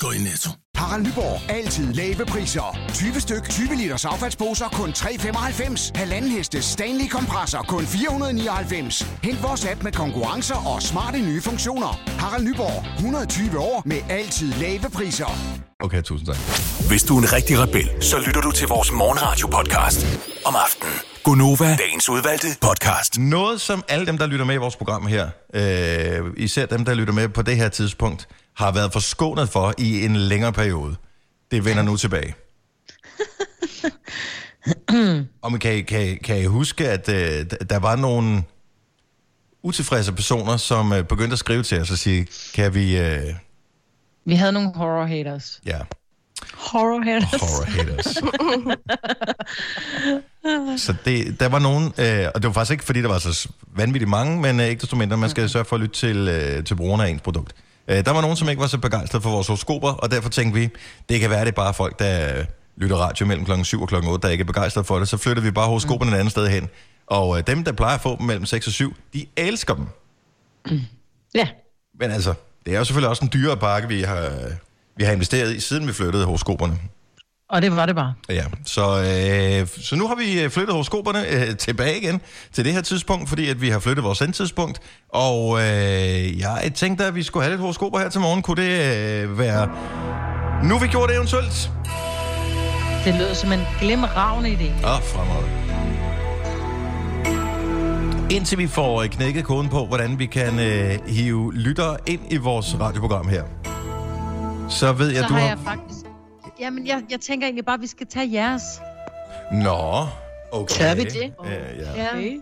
[0.01, 0.51] Gå i Netto.
[0.83, 1.51] Harald Nyborg.
[1.51, 2.79] Altid lave priser.
[2.95, 5.91] 20 styk, 20 liters affaldsposer kun 3,95.
[5.95, 9.07] Halvanden heste Stanley kompresser kun 499.
[9.23, 12.01] Hent vores app med konkurrencer og smarte nye funktioner.
[12.19, 12.95] Harald Nyborg.
[12.95, 15.39] 120 år med altid lave priser.
[15.81, 16.37] Okay, tusind tak.
[16.89, 20.01] Hvis du er en rigtig rebel, så lytter du til vores morgenradio-podcast
[20.45, 20.95] om aftenen.
[21.25, 23.19] Gunova, dagens udvalgte podcast.
[23.19, 26.95] Noget, som alle dem, der lytter med i vores program her, øh, især dem, der
[26.95, 30.97] lytter med på det her tidspunkt, har været forskånet for i en længere periode.
[31.51, 32.35] Det vender nu tilbage.
[35.43, 38.43] Og man kan, kan, kan I huske, at øh, der var nogle
[39.63, 42.99] utilfredse personer, som øh, begyndte at skrive til os og sige, kan vi...
[42.99, 43.23] Øh,
[44.25, 45.61] Vi havde nogle horror haters.
[45.67, 45.79] ja,
[46.55, 47.41] horror haters.
[47.41, 48.07] horror haters.
[50.83, 53.49] Så det, der var nogen, øh, og det var faktisk ikke, fordi der var så
[53.77, 56.65] vanvittigt mange, men øh, ikke desto mindre, man skal sørge for at lytte til, øh,
[56.65, 57.53] til brugerne af ens produkt.
[57.57, 57.63] Øh,
[57.97, 60.69] der var nogen, som ikke var så begejstrede for vores horoskoper, og derfor tænkte vi,
[61.09, 62.45] det kan være, det er bare folk, der øh,
[62.77, 65.09] lytter radio mellem klokken 7 og klokken 8, der ikke er begejstrede for det.
[65.09, 66.69] Så flytter vi bare horoskoperne et andet sted hen.
[67.07, 69.87] Og øh, dem, der plejer at få dem mellem 6 og 7, de elsker dem.
[71.35, 71.49] Ja.
[72.01, 72.35] Men altså,
[72.67, 74.31] det er jo selvfølgelig også en dyrere pakke, vi har,
[74.97, 76.79] vi har investeret i, siden vi flyttede horoskoperne.
[77.53, 78.15] Og det var det bare.
[78.29, 78.83] Ja, så,
[79.61, 82.21] øh, så nu har vi øh, flyttet horoskoperne øh, tilbage igen
[82.53, 84.81] til det her tidspunkt, fordi at vi har flyttet vores endtidspunkt.
[85.09, 88.43] Og øh, jeg tænkte, at vi skulle have lidt horoskoper her til morgen.
[88.43, 89.71] Kunne det øh, være...
[90.65, 91.71] Nu vi gjorde det eventuelt?
[93.05, 94.87] Det lød som en glimragende idé.
[94.87, 95.45] Ah, fremad.
[98.31, 102.37] Indtil vi får øh, knækket koden på, hvordan vi kan øh, hive lyttere ind i
[102.37, 103.43] vores radioprogram her.
[104.69, 105.41] Så ved jeg, Så du har...
[105.41, 106.02] jeg faktisk...
[106.63, 108.63] Jamen, jeg, jeg tænker egentlig bare, at vi skal tage jeres.
[109.53, 110.07] Nå,
[110.53, 110.75] okay.
[110.75, 111.35] Tør vi det?
[111.45, 112.19] Ja, ja.
[112.19, 112.37] Ja.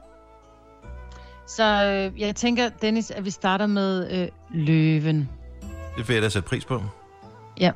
[1.46, 5.28] Så øh, jeg tænker, Dennis, at vi starter med øh, løven.
[5.96, 6.82] Det vil jeg da sætte pris på.
[7.60, 7.70] Ja.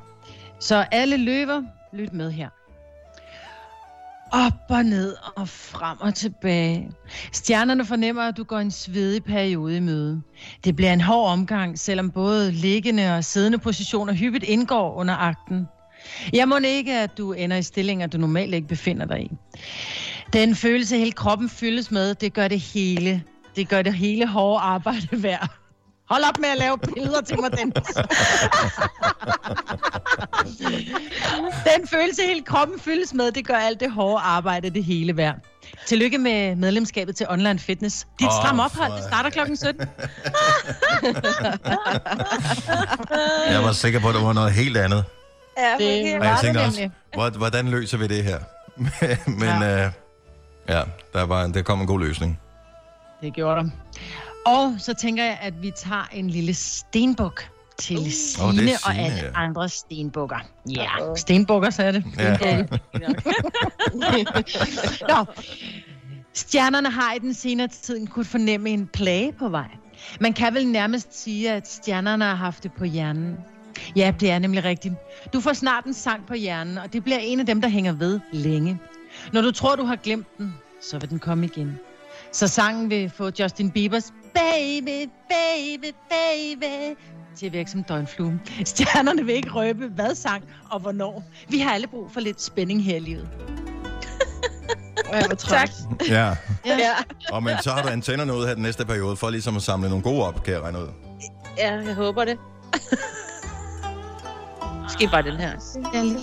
[0.61, 2.49] Så alle løver, lyt med her.
[4.33, 6.91] Op og ned og frem og tilbage.
[7.33, 10.23] Stjernerne fornemmer, at du går en svedig periode i møde.
[10.65, 15.69] Det bliver en hård omgang, selvom både liggende og siddende positioner hyppigt indgår under akten.
[16.33, 19.31] Jeg må ikke, at du ender i stillinger, du normalt ikke befinder dig i.
[20.33, 23.23] Den følelse, hele kroppen fyldes med, det gør det hele.
[23.57, 25.49] Det gør det hele hårde arbejde værd.
[26.09, 27.75] Hold op med at lave billeder til mig, Dennis.
[31.79, 35.35] Den følelse, hele kroppen fyldes med, det gør alt det hårde arbejde det hele værd.
[35.87, 38.07] Tillykke med medlemskabet til online fitness.
[38.21, 39.87] Dit oh, stram ophold, det starter klokken 17.
[43.51, 45.05] Jeg var sikker på, at det var noget helt andet.
[45.59, 48.39] Ja, Det Og jeg tænkte også, hvor- hvordan løser vi det her?
[49.41, 49.93] Men ja, øh,
[50.69, 52.41] ja der, var, der kom en god løsning.
[53.21, 53.71] Det gjorde der.
[54.47, 57.45] Og så tænker jeg, at vi tager en lille stenbuk
[57.79, 58.07] til uh.
[58.11, 59.31] Signe, Åh, det er og alle ja.
[59.35, 60.39] andre stenbukker.
[60.71, 60.87] Ja,
[61.17, 62.05] stenbukker, så er det.
[62.19, 62.63] Ja.
[65.09, 65.25] Nå.
[66.35, 69.69] Stjernerne har i den senere tid kunnet fornemme en plage på vej.
[70.21, 73.37] Man kan vel nærmest sige, at stjernerne har haft det på hjernen.
[73.97, 74.95] Ja, det er nemlig rigtigt.
[75.33, 77.93] Du får snart en sang på hjernen, og det bliver en af dem, der hænger
[77.93, 78.79] ved længe.
[79.33, 81.79] Når du tror, du har glemt den, så vil den komme igen.
[82.33, 86.99] Så sangen vil få Justin Biebers Baby, baby, baby
[87.37, 88.41] til at virke som døgnflue.
[88.65, 91.25] Stjernerne vil ikke røbe, hvad sang og hvornår.
[91.49, 93.29] Vi har alle brug for lidt spænding her i livet.
[95.39, 95.71] tak.
[96.09, 96.37] Ja.
[96.67, 96.93] Ja.
[97.31, 99.89] Og men så har du antennerne ud her den næste periode, for ligesom at samle
[99.89, 100.89] nogle gode op, kan jeg regne ud.
[101.59, 102.39] ja, jeg håber det.
[104.85, 105.53] Måske bare den her.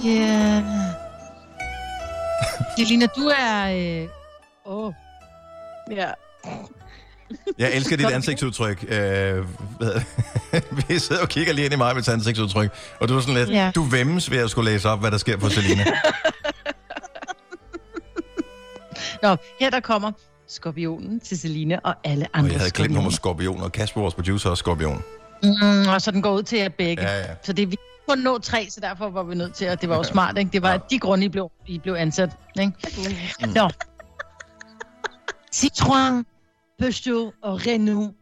[0.03, 0.63] Ja.
[2.79, 3.71] Jelina, du er...
[4.03, 4.07] Øh...
[4.65, 4.93] Oh.
[5.91, 6.09] Ja.
[7.59, 8.85] Jeg elsker dit ansigtsudtryk.
[8.89, 9.45] Øh?
[10.87, 13.49] Vi sidder og kigger lige ind i mig med ansigtsudtryk, og du er sådan lidt,
[13.49, 13.71] Ja.
[13.75, 15.85] du vemmes ved at skulle læse op, hvad der sker på Selina.
[19.23, 20.11] Nå, her der kommer
[20.47, 22.95] skorpionen til Selina og alle Og andre jeg havde glemt skorpioner.
[22.95, 25.03] nummer skorpion, og Kasper, vores producer, er skorpion.
[25.43, 27.03] Mm, og så den går ud til jer begge.
[27.03, 27.25] Ja, ja.
[27.43, 27.67] Så det er
[28.11, 30.51] kun nå tre, så derfor var vi nødt til, at det var jo smart, ikke?
[30.51, 32.73] Det var de grunde, I blev, I blev ansat, ikke?
[33.41, 33.49] Mm.
[33.49, 33.69] Nå.
[35.55, 36.23] Citroën,
[36.79, 38.15] Peugeot og Renault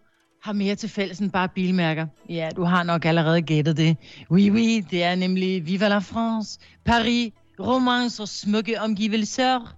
[0.44, 2.08] har mere til fælles end bare bilmærker.
[2.30, 3.98] Ja, du har nok allerede gættet det.
[4.32, 9.76] Oui, oui, det er nemlig Viva la France, Paris, romance og smukke omgivelser.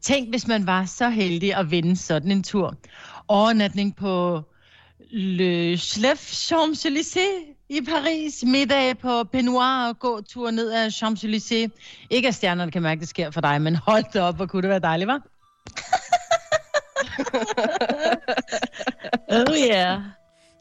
[0.00, 2.74] Tænk, hvis man var så heldig at vinde sådan en tur.
[3.28, 4.42] Overnatning på
[5.10, 8.44] Le Chlef Champs-Élysées i Paris.
[8.46, 11.68] Middag på Penoir og gå tur ned ad Champs-Élysées.
[12.10, 14.62] Ikke at stjernerne kan mærke, det sker for dig, men hold da op, hvor kunne
[14.62, 15.20] det være dejligt, var?
[19.30, 20.00] Oh yeah.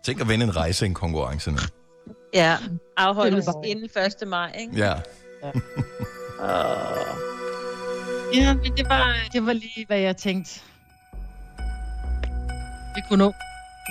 [0.04, 1.58] Tænk at vinde en rejse i en konkurrence nu.
[2.34, 2.58] Ja,
[2.98, 3.90] afholdes inden
[4.22, 4.28] 1.
[4.28, 4.74] maj, ikke?
[4.76, 4.94] Ja.
[6.42, 7.18] Åh.
[8.36, 10.62] Ja, men det var, det var lige, hvad jeg tænkte.
[12.96, 13.34] Vi kunne nå.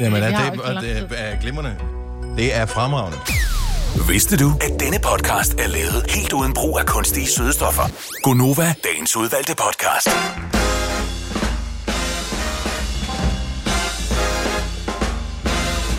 [0.00, 1.99] Jamen, er jo det, er det er glimrende.
[2.36, 3.18] Det er fremragende.
[4.08, 7.82] Vidste du, at denne podcast er lavet helt uden brug af kunstige sødestoffer?
[8.22, 10.08] Gonova, dagens udvalgte podcast.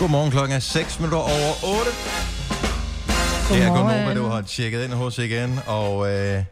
[0.00, 1.90] Godmorgen klokken er 6 minutter over 8.
[3.50, 4.16] Det er Godmorgen.
[4.16, 6.44] Du har tjekket ind hos igen, og øh,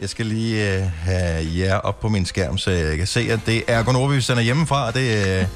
[0.00, 3.40] jeg skal lige øh, have jer op på min skærm, så jeg kan se, at
[3.46, 5.46] det er Gunova, vi sender hjemmefra, og det øh,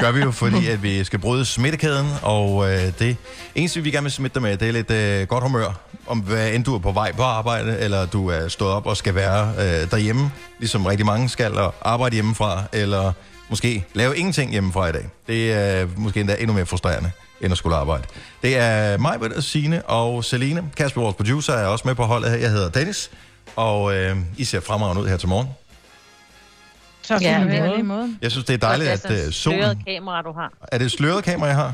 [0.00, 3.16] gør vi jo, fordi at vi skal bryde smittekæden, og øh, det
[3.54, 6.52] eneste, vi gerne vil smitte dig med, det er lidt øh, godt humør, om hvad
[6.52, 9.48] end du er på vej på arbejde, eller du er stået op og skal være
[9.58, 13.12] øh, derhjemme, ligesom rigtig mange skal, og arbejde hjemmefra, eller
[13.50, 15.08] måske lave ingenting hjemmefra i dag.
[15.26, 18.02] Det er øh, måske endda endnu mere frustrerende, end at skulle arbejde.
[18.42, 20.64] Det er mig, Signe og Celine.
[20.76, 22.38] Kasper, vores producer, er også med på holdet her.
[22.38, 23.10] Jeg hedder Dennis,
[23.56, 25.48] og øh, I ser fremragende ud her til morgen.
[27.02, 28.16] Så Ja, lige måde.
[28.22, 29.84] Jeg synes, det er dejligt, at det er øh, sådan et sløret solen...
[29.84, 30.52] kamera, du har.
[30.72, 31.72] Er det et sløret kamera, jeg har?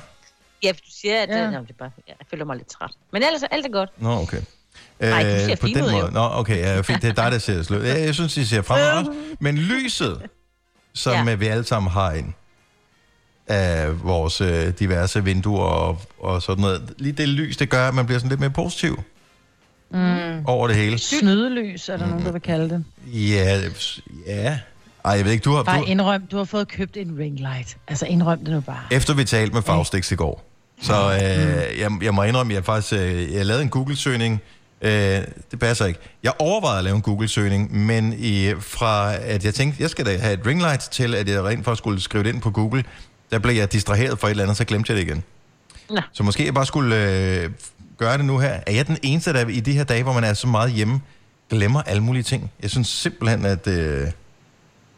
[0.62, 1.36] Ja, du siger, at Ja.
[1.36, 1.42] ja.
[1.42, 2.90] Jamen, det er bare, jeg føler mig lidt træt.
[3.12, 3.90] Men ellers er alt er godt.
[4.02, 4.40] Nå, okay.
[5.00, 5.96] Nej, du ser på den ud, måde.
[6.04, 6.10] jo.
[6.10, 7.02] Nå, okay, ja, fint.
[7.02, 7.88] Det er dig, der ser sløret.
[7.88, 9.10] Ja, jeg synes, de ser fremragende.
[9.40, 10.22] Men lyset,
[10.94, 11.34] som ja.
[11.34, 12.32] vi alle sammen har ind
[13.46, 16.94] af vores øh, diverse vinduer og, og sådan noget.
[16.98, 19.02] Lige det lys, det gør, at man bliver sådan lidt mere positiv
[19.90, 20.46] Mm.
[20.46, 20.98] over det hele.
[20.98, 22.84] Snydeløs, er der nogen, der vil kalde det.
[23.06, 23.60] Ja,
[24.26, 24.58] ja.
[25.04, 25.62] Ej, jeg ved ikke, du har...
[25.62, 27.76] Bare Du, indrøm, du har fået købt en ringlight.
[27.88, 28.82] Altså indrøm det nu bare.
[28.90, 30.44] efter vi talte med Faustix i går,
[30.82, 34.42] så øh, jeg, jeg må indrømme, at jeg faktisk øh, jeg lavede en Google-søgning
[34.82, 34.90] Øh,
[35.50, 36.00] det passer ikke.
[36.22, 40.18] Jeg overvejede at lave en Google-søgning, men i, fra at jeg tænkte, jeg skal da
[40.18, 42.84] have et ringlight til, at jeg rent faktisk skulle skrive det ind på Google,
[43.30, 45.22] der blev jeg distraheret for et eller andet, så glemte jeg det igen.
[45.90, 46.00] Nå.
[46.12, 47.50] Så måske jeg bare skulle øh,
[47.98, 48.60] gøre det nu her.
[48.66, 51.00] Er jeg den eneste, der i de her dage, hvor man er så meget hjemme,
[51.50, 52.50] glemmer alle mulige ting?
[52.62, 54.06] Jeg synes simpelthen, at, øh,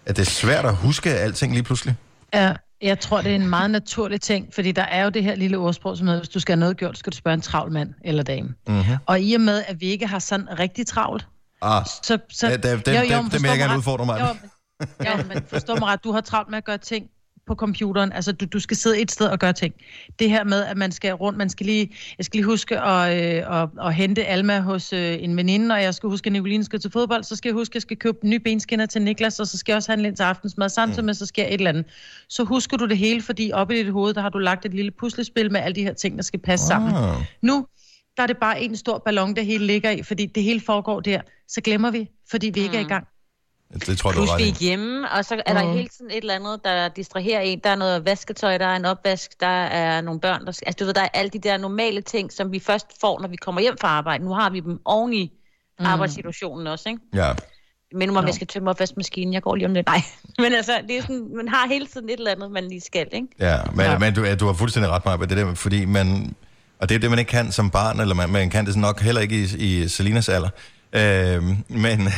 [0.06, 1.94] at det er svært at huske alting lige pludselig.
[2.34, 5.34] Ja, jeg tror, det er en meget naturlig ting, fordi der er jo det her
[5.34, 7.72] lille ordsprog, som hedder, hvis du skal have noget gjort, skal du spørge en travl
[7.72, 8.48] mand eller dame.
[8.68, 8.96] Mm-hmm.
[9.06, 11.26] Og i og med, at vi ikke har sådan rigtig travlt,
[11.62, 12.18] Ah, så...
[12.30, 14.20] så Ja, Jo, jo, dem- men dem forstå vil jeg gerne udfordre mig.
[14.20, 14.50] Jo, men,
[15.04, 17.06] ja, men forstå mig ret, du har travlt med at gøre ting
[17.46, 18.12] på computeren.
[18.12, 19.74] Altså, du, du skal sidde et sted og gøre ting.
[20.18, 23.36] Det her med, at man skal rundt, man skal lige, jeg skal lige huske at,
[23.46, 26.64] øh, at, at hente Alma hos øh, en veninde, og jeg skal huske, at Nicoline
[26.64, 29.40] skal til fodbold, så skal jeg huske, at jeg skal købe nye benskinner til Niklas,
[29.40, 31.68] og så skal jeg også handle ind til aftensmad, samtidig med, så sker et eller
[31.68, 31.84] andet.
[32.28, 34.74] Så husker du det hele, fordi oppe i dit hoved, der har du lagt et
[34.74, 36.94] lille puslespil med alle de her ting, der skal passe sammen.
[36.94, 37.16] Ah.
[37.42, 37.66] Nu,
[38.16, 41.00] der er det bare en stor ballon, det hele ligger i, fordi det hele foregår
[41.00, 41.20] der.
[41.48, 43.06] Så glemmer vi, fordi vi ikke er i gang.
[43.74, 45.72] Det tror jeg, du Plus vi er hjemme, og så er der Mhm.
[45.72, 47.60] hele tiden et eller andet, der distraherer en.
[47.64, 50.46] Der er noget vasketøj, der er en opvask, der er nogle børn, der.
[50.46, 53.28] Altså du ved, der er alle de der normale ting, som vi først får, når
[53.28, 54.24] vi kommer hjem fra arbejde.
[54.24, 55.32] Nu har vi dem oven i
[55.80, 55.86] Mm.
[55.86, 57.00] arbejdssituationen også, ikke?
[57.14, 57.32] Ja.
[57.94, 58.26] Men om Jo.
[58.26, 59.86] jeg skal tømme opvaskemaskinen, jeg går lige om lidt.
[59.86, 60.02] Nej,
[60.38, 63.06] men altså, det er sådan, man har hele tiden et eller andet, man lige skal,
[63.12, 63.26] ikke?
[63.40, 63.98] Ja, men, ja.
[63.98, 66.34] Men du, ja, du har fuldstændig ret, Maja, det der, fordi man,
[66.80, 69.00] og det er det, man ikke kan som barn, eller man, man kan det nok
[69.00, 70.48] heller ikke i, i Selinas alder.
[70.92, 71.98] Øh, men,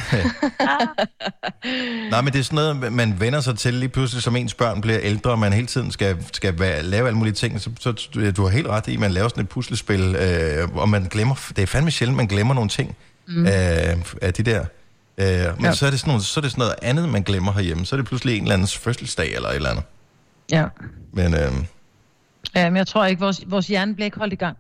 [2.11, 4.81] nej, men det er sådan noget, man vender sig til lige pludselig, som ens børn
[4.81, 7.61] bliver ældre, og man hele tiden skal, skal være, lave alle mulige ting.
[7.61, 7.93] Så, så
[8.37, 11.35] du har helt ret i, at man laver sådan et puslespil, øh, og man glemmer,
[11.57, 12.97] det er fandme sjældent, man glemmer nogle ting
[13.29, 13.47] mm.
[13.47, 14.65] af, af de der.
[15.19, 15.73] Øh, men ja.
[15.73, 17.87] så, er det sådan nogle, så er det sådan noget andet, man glemmer herhjemme.
[17.87, 19.85] Så er det pludselig en eller andens fødselsdag, eller et eller andet.
[20.53, 20.67] Ja.
[21.13, 21.53] Men øh,
[22.55, 24.57] Ja, men jeg tror ikke, vores, vores hjerne bliver ikke holdt i gang.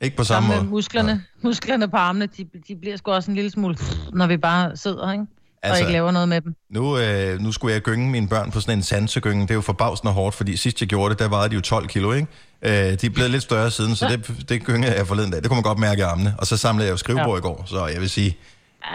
[0.00, 0.64] Ikke på samme måde.
[0.64, 1.20] musklerne, Nej.
[1.42, 3.76] musklerne på armene, de, de bliver sgu også en lille smule,
[4.12, 5.22] når vi bare sidder, ikke?
[5.22, 5.28] Altså,
[5.62, 6.54] og Altså- ikke laver noget med dem.
[6.70, 9.42] Nu, øh, nu skulle jeg gynge mine børn på sådan en sansegynge.
[9.42, 11.88] Det er jo forbavsende hårdt, fordi sidst jeg gjorde det, der vejede de jo 12
[11.88, 12.28] kilo, ikke?
[12.62, 15.40] Øh, de er blevet lidt større siden, så det, det gyngede jeg forleden dag.
[15.42, 16.34] Det kunne man godt mærke i armene.
[16.38, 17.38] Og så samlede jeg jo skrivebord ja.
[17.38, 18.36] i går, så jeg vil sige...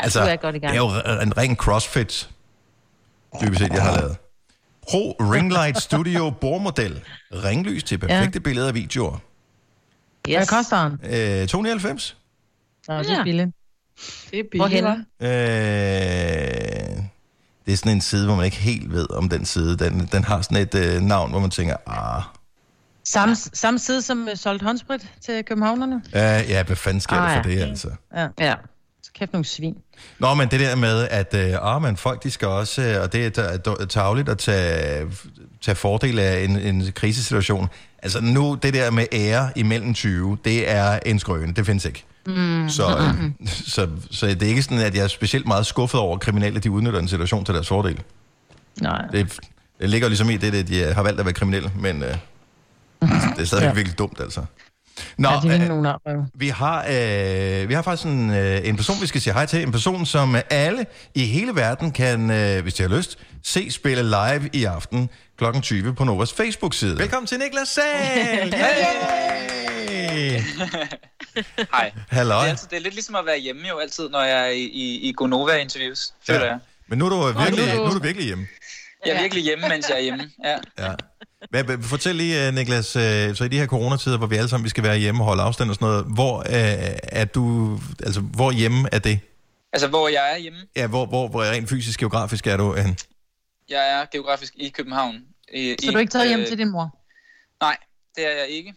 [0.04, 0.74] Ja, du er godt i gang.
[0.74, 2.30] det er jo en ren crossfit,
[3.42, 4.18] dybest set, jeg har lavet.
[4.90, 7.02] Pro Ringlight Studio bordmodel.
[7.34, 8.44] Ringlys til perfekte ja.
[8.44, 9.18] billeder og videoer.
[10.30, 10.36] Yes.
[10.38, 11.00] Hvad koster den?
[11.42, 12.18] Øh, 299.
[12.88, 13.50] Nå, det er billigt.
[14.32, 14.86] Det er billigt?
[15.22, 15.28] Øh,
[17.66, 19.78] det er sådan en side, hvor man ikke helt ved om den side.
[19.78, 22.24] Den, den har sådan et øh, navn, hvor man tænker, ah,
[23.06, 25.96] Samme, samme side som uh, solgt håndsprit til københavnerne?
[26.06, 27.56] øh, ja, hvad fanden sker ah, der for ja.
[27.56, 27.90] det, altså?
[28.16, 28.28] Ja.
[28.40, 28.56] Ja.
[29.04, 29.76] Så kæft nogle svin.
[30.20, 33.14] Nå, men det der med, at øh, ah, men folk, de skal også, øh, og
[33.14, 35.12] det er ta- tageligt at tage,
[35.62, 37.68] tage fordel af en, en krisesituation.
[38.04, 42.06] Altså nu, det der med ære imellem 20, det er en skrøne, det findes ikke.
[42.28, 42.70] Mm.
[42.70, 46.16] Så, øh, så, så det er ikke sådan, at jeg er specielt meget skuffet over,
[46.16, 48.00] at kriminelle de udnytter en situation til deres fordel.
[48.82, 49.06] Nej.
[49.12, 49.40] Det,
[49.82, 52.16] det ligger ligesom i det, at de har valgt at være kriminelle, men øh,
[53.02, 53.64] det er stadig.
[53.64, 53.74] Ja.
[53.74, 54.42] virkelig dumt, altså.
[55.18, 55.86] Nå, er øh, nogen
[56.36, 59.62] vi har, øh, vi har faktisk en, øh, en person, vi skal sige hej til.
[59.62, 64.04] En person, som alle i hele verden kan, øh, hvis de har lyst, se spille
[64.04, 65.44] live i aften kl.
[65.62, 66.98] 20 på Novas Facebook-side.
[66.98, 68.54] Velkommen til Niklas Sahl!
[69.94, 70.40] Hey!
[71.74, 71.92] Hej.
[72.10, 72.40] Halløj.
[72.42, 74.52] Det er, altid, det er lidt ligesom at være hjemme jo altid, når jeg er
[74.52, 76.46] i, i, i Gonova-interviews, føler Ja.
[76.46, 76.60] jeg.
[76.88, 78.48] Men nu er du virkelig, nu er du- nu er du virkelig hjemme.
[79.06, 80.30] Jeg er virkelig hjemme, mens jeg er hjemme.
[80.46, 80.58] Ja.
[80.80, 80.94] Ja.
[81.50, 84.50] Hvad, hvad- fortæl lige, øh, Niklas, øh, så i de her coronatider, hvor vi alle
[84.50, 87.80] sammen vi skal være hjemme og holde afstand og sådan noget, hvor øh, er du,
[88.04, 89.20] altså hvor hjemme er det?
[89.74, 90.60] Altså, hvor jeg er hjemme.
[90.76, 92.98] Ja, hvor, hvor, hvor rent fysisk, geografisk er du hen?
[93.70, 95.16] Jeg er geografisk i København.
[95.54, 96.96] I, Så du er ikke taget hjem øh, til din mor?
[97.62, 97.78] Nej,
[98.16, 98.74] det er jeg ikke.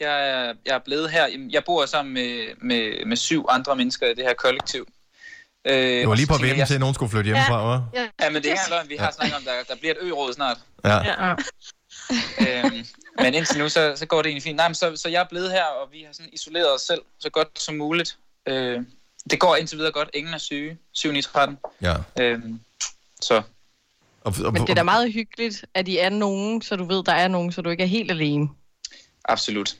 [0.00, 1.26] Jeg er, jeg er blevet her.
[1.50, 4.86] Jeg bor sammen med, med, med syv andre mennesker i det her kollektiv.
[5.64, 7.80] Øh, Det var lige på vippen til, at nogen skulle flytte hjemmefra, hva'?
[8.00, 8.88] Ja, ja men det er løgn.
[8.88, 10.56] Vi har snakket om, der, der bliver et ø-råd snart.
[10.84, 10.96] Ja.
[10.96, 11.34] Ja.
[12.48, 12.86] øhm,
[13.18, 14.56] men indtil nu, så, så går det egentlig fint.
[14.56, 17.02] Nej, men så, så jeg er blevet her, og vi har sådan isoleret os selv
[17.18, 18.18] så godt som muligt.
[18.46, 18.82] Øh,
[19.30, 20.10] det går indtil videre godt.
[20.14, 20.78] Ingen er syge.
[20.92, 21.58] 7 9 13.
[21.82, 21.94] Ja.
[22.20, 22.60] Øhm,
[23.20, 23.42] så.
[24.20, 27.04] Og, og, Men det er da meget hyggeligt, at I er nogen, så du ved,
[27.04, 28.48] der er nogen, så du ikke er helt alene.
[29.24, 29.76] Absolut.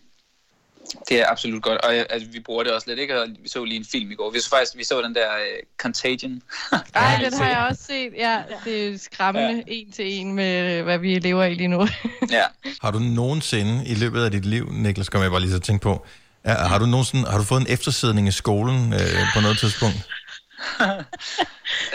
[1.08, 3.20] Det er absolut godt, og altså, vi bruger det også lidt, ikke?
[3.20, 4.30] Og vi så lige en film i går.
[4.30, 6.42] Vi så faktisk vi så den der uh, Contagion.
[6.94, 8.12] Ej, den har jeg også set.
[8.16, 9.62] Ja, det er skræmmende ja.
[9.66, 11.80] en til en med, hvad vi lever i lige nu.
[12.30, 12.42] ja.
[12.82, 15.82] Har du nogensinde i løbet af dit liv, Niklas, kommer jeg bare lige så tænke
[15.82, 16.06] på,
[16.44, 19.00] er, har du nogensinde, har du fået en eftersidning i skolen øh,
[19.34, 19.96] på noget tidspunkt?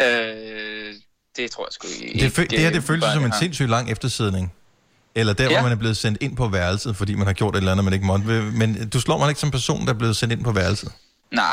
[0.06, 0.94] øh,
[1.38, 2.20] det tror jeg sgu ikke.
[2.20, 4.54] Det, fø- det her, det føles som en sindssygt lang eftersidning.
[5.16, 5.50] Eller der, ja.
[5.50, 7.84] Hvor man er blevet sendt ind på værelset, fordi man har gjort et eller andet,
[7.84, 8.26] man ikke måtte.
[8.26, 10.92] Men du slår mig ikke som person, der er blevet sendt ind på værelset.
[11.32, 11.46] Nej,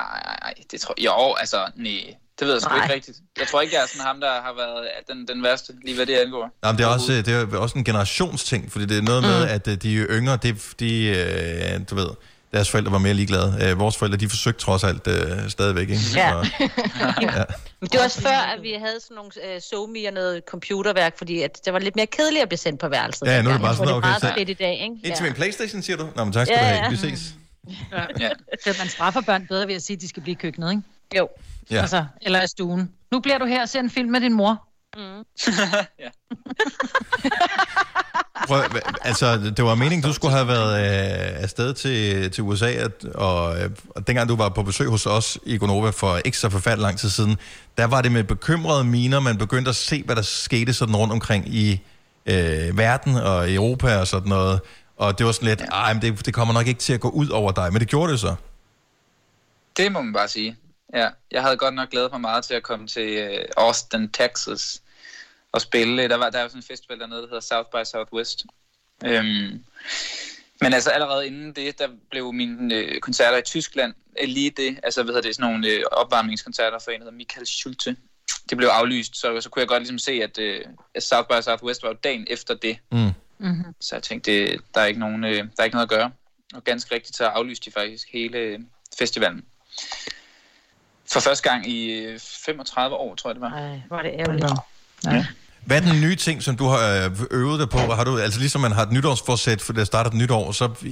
[0.42, 1.04] nej, det tror jeg...
[1.04, 2.14] Jo, altså, nej.
[2.38, 2.84] Det ved jeg sgu Nej.
[2.84, 3.18] ikke rigtigt.
[3.38, 6.06] Jeg tror ikke, jeg er sådan ham, der har været den, den værste, lige hvad
[6.06, 6.50] det angår.
[6.64, 9.68] Jamen, det er også, det er også en generationsting, fordi det er noget med, at
[9.68, 12.08] øh, de yngre, de, de øh, du ved,
[12.54, 13.58] deres forældre var mere ligeglade.
[13.62, 16.02] Øh, vores forældre, de forsøgte trods alt øh, stadigvæk, ikke?
[16.14, 16.34] Ja.
[16.34, 16.44] Og,
[17.22, 17.44] ja.
[17.80, 21.18] Men det var også før, at vi havde sådan nogle uh, somi og noget computerværk,
[21.18, 23.26] fordi at det var lidt mere kedeligt at blive sendt på værelset.
[23.26, 24.94] Ja, nu er det bare sådan, det er okay, meget så- i dag, ikke?
[25.04, 26.08] Indtil min Playstation, siger du?
[26.16, 26.82] Nå, men tak skal Ja, du have.
[26.84, 26.90] ja.
[26.90, 27.34] Vi ses.
[28.20, 28.28] Ja.
[28.64, 30.82] Så man straffer børn bedre ved at sige, at de skal blive i køkkenet, ikke?
[31.16, 31.28] Jo.
[31.70, 31.80] Ja.
[31.80, 32.90] Altså, eller i stuen.
[33.12, 34.68] Nu bliver du her og ser en film med din mor.
[34.96, 35.02] Mm.
[38.46, 38.62] Prøv,
[39.02, 43.60] altså, det var meningen, du skulle have været øh, afsted til, til USA, at, og,
[43.60, 46.82] øh, og dengang du var på besøg hos os i Gonova for ikke så forfærdelig
[46.82, 47.36] lang tid siden,
[47.78, 51.12] der var det med bekymrede miner, man begyndte at se, hvad der skete sådan rundt
[51.12, 51.80] omkring i
[52.26, 54.60] øh, verden og Europa og sådan noget.
[54.96, 57.08] Og det var sådan lidt, ej, men det, det kommer nok ikke til at gå
[57.08, 58.34] ud over dig, men det gjorde det så.
[59.76, 60.56] Det må man bare sige.
[60.94, 64.81] Ja, jeg havde godt nok glædet mig meget til at komme til øh, Austin, Texas
[65.52, 66.08] og spille.
[66.08, 68.44] Der var der er jo sådan en festival dernede, der hedder South by Southwest.
[69.04, 69.64] Øhm,
[70.60, 74.80] men altså allerede inden det, der blev mine øh, koncerter i Tyskland øh, lige det,
[74.82, 77.96] altså hvad hedder det, sådan nogle øh, opvarmningskoncerter for en, der hedder Michael Schulte.
[78.50, 81.42] Det blev aflyst, så, så kunne jeg godt ligesom se, at, øh, at South by
[81.42, 82.78] Southwest var jo dagen efter det.
[82.92, 83.12] Mm.
[83.38, 83.74] Mm-hmm.
[83.80, 86.10] Så jeg tænkte, det, der, er ikke nogen, øh, der er ikke noget at gøre.
[86.54, 88.58] Og ganske rigtigt, så aflyste de faktisk hele øh,
[88.98, 89.44] festivalen.
[91.12, 93.50] For første gang i øh, 35 år, tror jeg det var.
[93.50, 94.46] Ej, var det ærgerligt.
[95.04, 95.26] Ja.
[95.66, 97.78] Hvad er den nye ting, som du har øh, øvet dig på?
[97.78, 100.64] Har du, altså ligesom man har et nytårsforsæt, for det starter et nyt år, så
[100.64, 100.90] øh,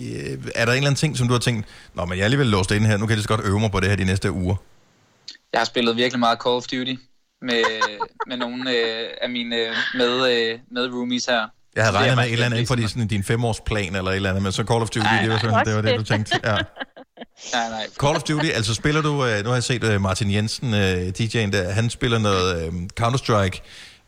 [0.54, 2.46] er der en eller anden ting, som du har tænkt, Nå, men jeg er alligevel
[2.46, 4.04] låst inde her, nu kan jeg lige så godt øve mig på det her de
[4.04, 4.56] næste uger.
[5.52, 6.94] Jeg har spillet virkelig meget Call of Duty
[7.42, 7.64] med,
[8.26, 11.46] med nogle øh, af mine øh, med, øh, med roomies her.
[11.76, 14.30] Jeg havde regnet med et eller andet inden for sådan, din femårsplan eller et eller
[14.30, 15.40] andet, men så Call of Duty, Nej, det var, nej.
[15.40, 16.40] sådan, det, var det, du tænkte.
[16.44, 16.56] Ja.
[17.54, 17.86] Nej, nej.
[18.00, 20.74] Call of Duty, altså spiller du, nu har jeg set Martin Jensen,
[21.18, 23.60] DJ'en der, han spiller noget Counter-Strike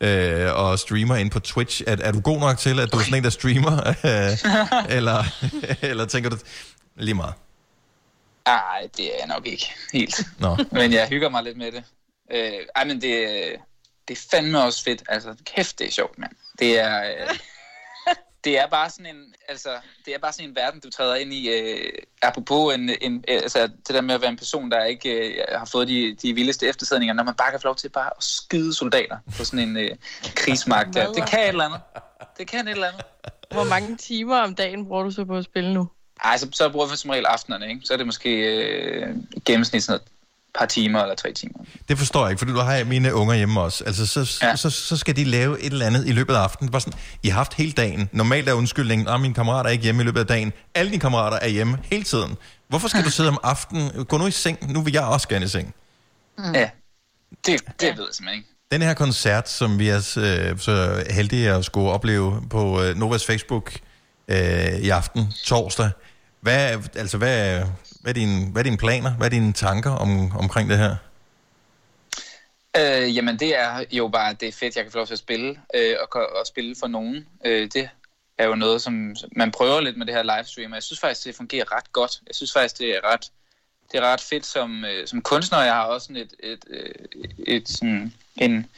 [0.02, 1.82] øh, og streamer ind på Twitch.
[1.86, 3.88] Er, er du god nok til, at du er sådan en, der streamer?
[3.88, 5.24] Øh, eller,
[5.82, 6.36] eller tænker du,
[6.96, 7.34] lige meget?
[8.46, 10.26] Nej, det er jeg nok ikke helt.
[10.38, 10.56] Nå.
[10.72, 11.84] Men jeg hygger mig lidt med det.
[12.32, 13.28] Øh, ej, men det,
[14.08, 15.02] det er fandme også fedt.
[15.08, 16.32] Altså, kæft, det er sjovt, mand.
[16.58, 17.38] Det er, øh,
[18.44, 19.68] det er bare sådan en, altså,
[20.06, 21.48] det er bare sådan en verden, du træder ind i.
[21.48, 25.44] Øh, apropos en, en, altså, det der med at være en person, der ikke øh,
[25.58, 28.24] har fået de, de vildeste eftersædninger, når man bare kan få lov til bare at
[28.24, 29.90] skyde soldater på sådan en øh,
[30.34, 31.12] krigsmagt der.
[31.12, 31.80] Det kan et eller andet.
[32.38, 33.02] Det kan et eller andet.
[33.50, 35.88] Hvor mange timer om dagen bruger du så på at spille nu?
[36.24, 37.80] Ej, så, så bruger jeg som regel aftenerne, ikke?
[37.84, 40.08] Så er det måske øh, gennemsnit sådan et
[40.58, 41.64] par timer eller tre timer.
[41.88, 43.84] Det forstår jeg ikke, fordi du har mine unger hjemme også.
[43.84, 44.56] Altså, så, ja.
[44.56, 46.70] så, så skal de lave et eller andet i løbet af aftenen.
[46.70, 48.08] Bare sådan, I har haft hele dagen.
[48.12, 50.52] Normalt er undskyldningen, at mine kammerater er ikke hjemme i løbet af dagen.
[50.74, 52.36] Alle dine kammerater er hjemme hele tiden.
[52.68, 54.04] Hvorfor skal du sidde om aftenen?
[54.04, 54.72] Gå nu i seng.
[54.72, 55.74] Nu vil jeg også gerne i seng.
[56.38, 56.54] Mm.
[56.54, 56.70] Ja,
[57.46, 58.48] det, det ved jeg simpelthen ikke.
[58.72, 63.26] Den her koncert, som vi er øh, så heldige at skulle opleve på øh, Novas
[63.26, 63.72] Facebook
[64.28, 65.90] øh, i aften, torsdag.
[66.40, 67.62] Hvad, altså, hvad,
[68.02, 69.10] hvad, er dine, hvad er dine planer?
[69.10, 70.96] Hvad er dine tanker om, omkring det her?
[72.76, 75.18] Øh, jamen, det er jo bare, det er fedt, jeg kan få lov til at
[75.18, 77.26] spille, øh, og, og spille for nogen.
[77.44, 77.88] Øh, det
[78.38, 81.26] er jo noget, som man prøver lidt med det her livestream, og jeg synes faktisk,
[81.26, 82.20] det fungerer ret godt.
[82.26, 83.30] Jeg synes faktisk, det er ret,
[83.92, 85.62] det er ret fedt som, øh, som kunstner.
[85.62, 86.64] Jeg har også sådan et, et,
[87.14, 88.70] et, et sådan en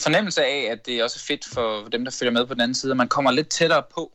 [0.00, 2.74] fornemmelse af, at det også er fedt for dem, der følger med på den anden
[2.74, 4.12] side, at man kommer lidt tættere på,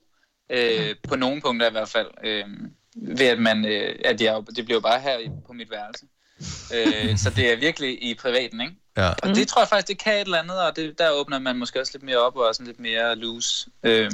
[0.49, 2.45] øh, på nogle punkter i hvert fald, øh,
[2.95, 6.05] ved at man, øh, at jeg, det bliver bare her på mit værelse.
[6.73, 8.73] øh, så det er virkelig i privaten, ikke?
[8.97, 9.09] Ja.
[9.23, 11.55] Og det tror jeg faktisk, det kan et eller andet, og det, der åbner man
[11.57, 13.69] måske også lidt mere op og er sådan lidt mere loose.
[13.83, 14.11] Øh,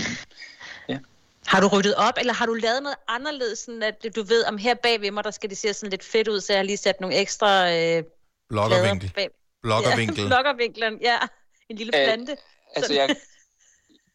[1.48, 4.58] Har du ryddet op, eller har du lavet noget anderledes, sådan at du ved, om
[4.58, 6.64] her bag ved mig, der skal det se sådan lidt fedt ud, så jeg har
[6.64, 8.04] lige sat nogle ekstra øh,
[8.50, 9.12] Bloggervinkel.
[9.14, 9.30] plader bag.
[9.64, 10.22] Bloggervinkel.
[10.24, 11.18] Ja, bloggervinklen, ja.
[11.70, 12.38] En lille Øh, plante.
[12.76, 13.10] altså, Sådan.
[13.10, 13.16] jeg,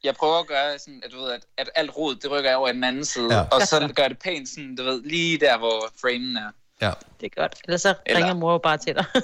[0.05, 2.57] jeg prøver at gøre sådan, at du ved, at, at alt rod, det rykker jeg
[2.59, 3.41] over i den anden side, Ja.
[3.43, 6.51] og så gør det pænt sådan, du ved, lige der, hvor framen er.
[6.87, 6.93] Ja.
[7.21, 7.55] Det er godt.
[7.65, 9.05] Ellers så Eller- ringer mor jo bare til dig.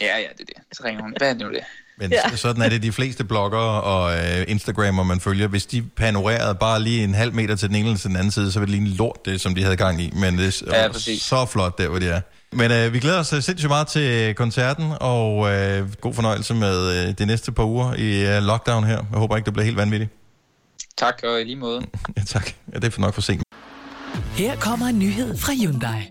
[0.00, 0.76] Ja, ja, det er det.
[0.76, 1.64] Så ringer hun, hvad er det nu det?
[1.98, 2.36] Men Ja.
[2.36, 5.46] sådan er det de fleste bloggere og øh, Instagrammer, man følger.
[5.48, 8.30] Hvis de panorerede bare lige en halv meter til den ene eller til den anden
[8.30, 10.10] side, så ville det ligne lort, det som de havde gang i.
[10.14, 11.22] Men det er Ja, ja, præcis.
[11.22, 12.20] så flot der, hvor det er.
[12.52, 17.08] Men øh, vi glæder os øh, sindssygt meget til koncerten, og øh, god fornøjelse med
[17.08, 18.96] øh, de næste par uger i øh, lockdown her.
[19.10, 20.10] Jeg håber ikke, det bliver helt vanvittigt.
[20.98, 21.82] Tak, og i lige måde.
[22.16, 22.50] Ja, tak.
[22.72, 23.42] Ja, det er for nok for sent.
[24.32, 26.10] Her kommer en nyhed fra Hyundai.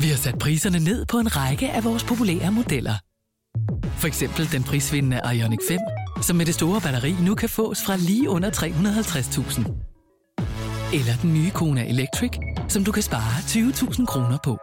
[0.00, 2.94] Vi har sat priserne ned på en række af vores populære modeller.
[3.96, 5.78] For eksempel den prisvindende Ioniq 5,
[6.22, 9.60] som med det store batteri nu kan fås fra lige under 350.000.
[10.92, 12.30] Eller den nye Kona Electric,
[12.68, 14.58] som du kan spare 20.000 kroner på.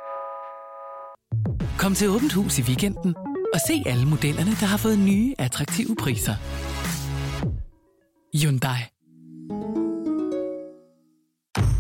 [1.78, 3.16] Kom til Åbent Hus i weekenden
[3.54, 6.36] og se alle modellerne, der har fået nye, attraktive priser.
[8.42, 8.80] Hyundai.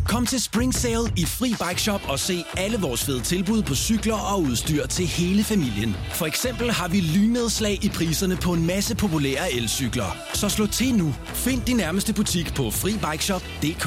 [0.07, 3.75] Kom til Spring Sale i Fri Bike Shop og se alle vores fede tilbud på
[3.75, 5.95] cykler og udstyr til hele familien.
[6.13, 10.17] For eksempel har vi lynedslag i priserne på en masse populære elcykler.
[10.33, 11.13] Så slå til nu.
[11.25, 13.85] Find din nærmeste butik på FriBikeShop.dk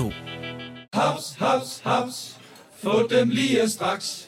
[0.95, 2.37] Haps, haps, haps.
[2.83, 4.28] Få dem lige straks.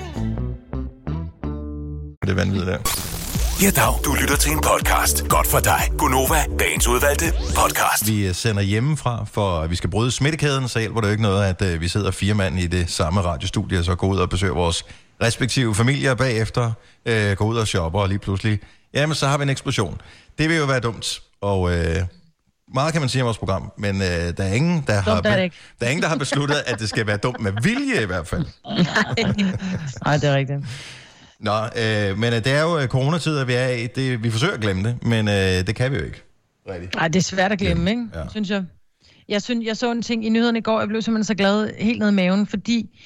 [2.31, 2.77] Det vanvittigt der.
[3.61, 3.93] Ja, dag.
[4.05, 5.27] Du lytter til en podcast.
[5.27, 5.81] Godt for dig.
[5.97, 7.25] Gunova, dagens udvalgte
[7.55, 8.07] podcast.
[8.07, 11.23] Vi øh, sender hjemmefra, for at vi skal bryde smittekæden, så hjælper det jo ikke
[11.23, 14.17] noget, at øh, vi sidder fire mand i det samme radiostudie, og så går ud
[14.17, 14.85] og besøger vores
[15.21, 16.71] respektive familier bagefter,
[17.05, 18.59] øh, går ud og shopper, og lige pludselig,
[18.93, 20.01] jamen så har vi en eksplosion.
[20.37, 21.95] Det vil jo være dumt, og øh,
[22.73, 24.07] meget kan man sige om vores program, men øh,
[24.37, 25.49] der er ingen, der har, er der
[25.81, 28.45] er ingen, der har besluttet, at det skal være dumt med vilje i hvert fald.
[30.05, 30.59] Nej, det er rigtigt.
[31.41, 33.87] Nå, øh, men øh, det er jo øh, coronatider, vi er i.
[33.87, 36.23] Det, vi forsøger at glemme det, men øh, det kan vi jo ikke.
[36.69, 36.95] Rigtigt.
[36.95, 38.05] Nej, det er svært at glemme, ikke?
[38.15, 38.23] Ja.
[38.29, 38.63] Synes jeg.
[39.29, 41.69] Jeg, synes, jeg så en ting i nyhederne i går, jeg blev simpelthen så glad
[41.79, 42.99] helt ned i maven, fordi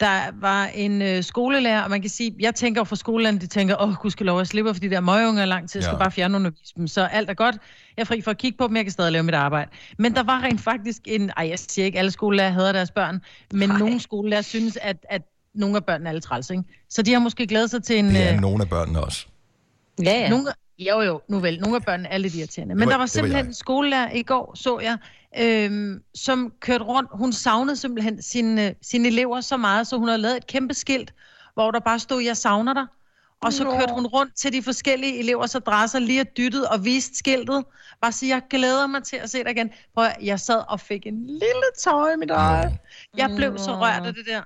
[0.00, 3.82] der var en øh, skolelærer, og man kan sige, jeg tænker for skolelærer, de tænker,
[3.82, 5.98] åh, gud skal lov, jeg slipper, fordi der er møgeunger lang tid, jeg skal Ja.
[5.98, 7.54] bare fjerne undervise dem, så alt er godt.
[7.96, 9.70] Jeg er fri for at kigge på dem, jeg kan stadig lave mit arbejde.
[9.98, 13.20] Men der var rent faktisk en, ej, jeg siger ikke, alle skolelærer hader deres børn,
[13.52, 13.78] men Ej.
[13.78, 15.22] nogle skolelærer synes, at, at
[15.54, 16.62] nogle af børnene er lidt træls, ikke?
[16.88, 18.08] Så de har måske glædet sig til en...
[18.08, 19.26] Det er øh, nogle af børnene også.
[20.04, 20.28] Ja, ja.
[20.30, 21.60] Nogle, jo, jo, nu vel.
[21.60, 22.74] Nogle af børnene er lidt irriterende.
[22.74, 23.48] Men var- der var var simpelthen jeg.
[23.48, 24.98] en skolelærer i går, så jeg,
[25.38, 27.10] øhm, som kørte rundt.
[27.12, 31.14] Hun savnede simpelthen sine, sine elever så meget, så hun havde lavet et kæmpe skilt,
[31.54, 32.86] hvor der bare stod, jeg savner dig.
[33.42, 33.70] Og så Nå.
[33.70, 37.64] kørte hun rundt til de forskellige elevers adresser, lige og dyttet og viste skiltet.
[38.02, 39.70] Bare sige, jeg glæder mig til at se dig igen.
[39.94, 42.78] Prøv jeg sad og fik en lille tår i mit øje.
[43.16, 44.40] Jeg blev så rørt af det der.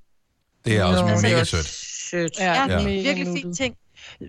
[0.66, 1.08] Det er også Nå.
[1.28, 1.66] mega sødt.
[2.10, 2.38] Sødt.
[2.38, 2.80] Ja, Ja.
[2.80, 2.84] ja.
[2.84, 3.76] virkelig fin ting.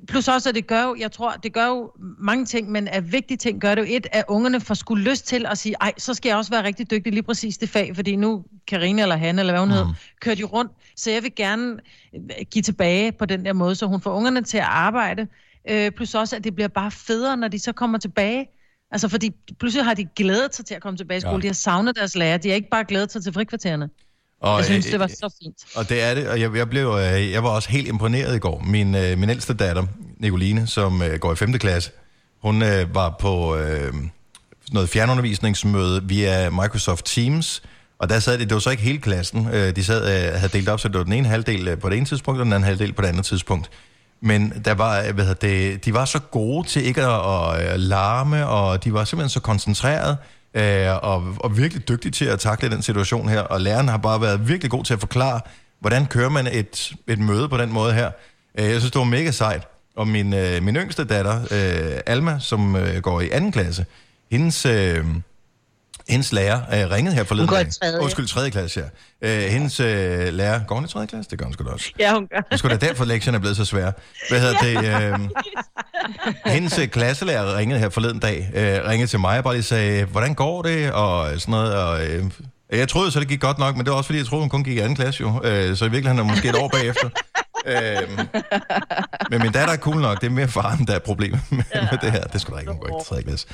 [0.07, 3.11] Plus også, at det gør jo, jeg tror, det gør jo mange ting, men af
[3.11, 5.93] vigtige ting gør det jo et, at ungerne får skulle lyst til at sige, ej,
[5.97, 9.15] så skal jeg også være rigtig dygtig lige præcis det fag, fordi nu Karina eller
[9.15, 9.75] Hanne, eller hvad hun mm.
[9.75, 9.85] hed,
[10.21, 11.75] kører de rundt, så jeg vil gerne
[12.15, 12.21] øh,
[12.51, 15.27] give tilbage på den der måde, så hun får ungerne til at arbejde,
[15.69, 18.47] øh, plus også, at det bliver bare federe, når de så kommer tilbage.
[18.91, 21.41] Altså, fordi pludselig har de glædet sig til at komme tilbage i skole, ja.
[21.41, 23.89] de har savnet deres lærer, de har ikke bare glædet sig til frikvartererne.
[24.41, 25.57] Og, jeg synes, øh, det var så fint.
[25.75, 28.39] Og det er det, og jeg, jeg, blev, øh, jeg var også helt imponeret i
[28.39, 28.63] går.
[28.67, 29.83] Min, øh, min ældste datter,
[30.19, 31.53] Nicoline, som går i 5.
[31.53, 31.91] klasse,
[32.41, 32.61] hun
[32.93, 33.93] var på øh,
[34.71, 37.63] noget fjernundervisningsmøde via Microsoft Teams,
[37.99, 40.79] og der sad de, det var så ikke hele klassen, de sad, havde delt op,
[40.79, 43.01] så det var den ene halvdel på det ene tidspunkt, og den anden halvdel på
[43.01, 43.69] det andet tidspunkt.
[44.21, 48.47] Men der var, hvad det, de var så gode til ikke at, at, at larme,
[48.47, 50.17] og de var simpelthen så koncentreret,
[50.57, 53.41] øh, og, og virkelig dygtig til at takle den situation her.
[53.41, 55.41] Og læreren har bare været virkelig god til at forklare,
[55.79, 58.11] hvordan kører man et, et møde på den måde her.
[58.59, 59.67] Øh, jeg synes, det var mega sejt.
[59.95, 63.85] Og min, øh, min yngste datter, øh, Alma, som øh, går i anden klasse,
[64.31, 64.65] hendes...
[64.65, 65.05] Øh,
[66.09, 67.73] hendes lærer øh, ringede her forleden Hun går i dag.
[67.81, 67.99] tredje.
[68.01, 68.83] Undskyld, tredje klasse,
[69.21, 69.45] ja.
[69.45, 70.59] Øh, hendes øh, lærer...
[70.67, 71.29] Går hun i tredje klasse?
[71.31, 71.91] Det gør hun sgu da også.
[71.99, 72.41] Ja, hun gør.
[72.51, 73.91] Det sgu da derfor, lektionen er blevet så svær.
[74.29, 75.13] Hvad hedder det?
[75.13, 75.19] Øh,
[76.53, 80.05] hendes øh, klasselærer ringede her forleden dag, øh, ringede til mig og bare lige sagde,
[80.05, 80.91] hvordan går det?
[80.91, 81.75] Og sådan noget.
[81.75, 82.23] Og, øh,
[82.71, 84.49] jeg troede så, det gik godt nok, men det var også fordi, jeg troede, hun
[84.49, 85.41] kun gik i anden klasse jo.
[85.43, 87.09] Øh, så i virkeligheden er hun måske et år bagefter.
[87.67, 88.09] Øh,
[89.31, 90.21] men min datter er cool nok.
[90.21, 92.23] Det er mere faren, der er problemet med, med det her.
[92.23, 93.47] Det skulle da ikke, hun går ikke til klasse.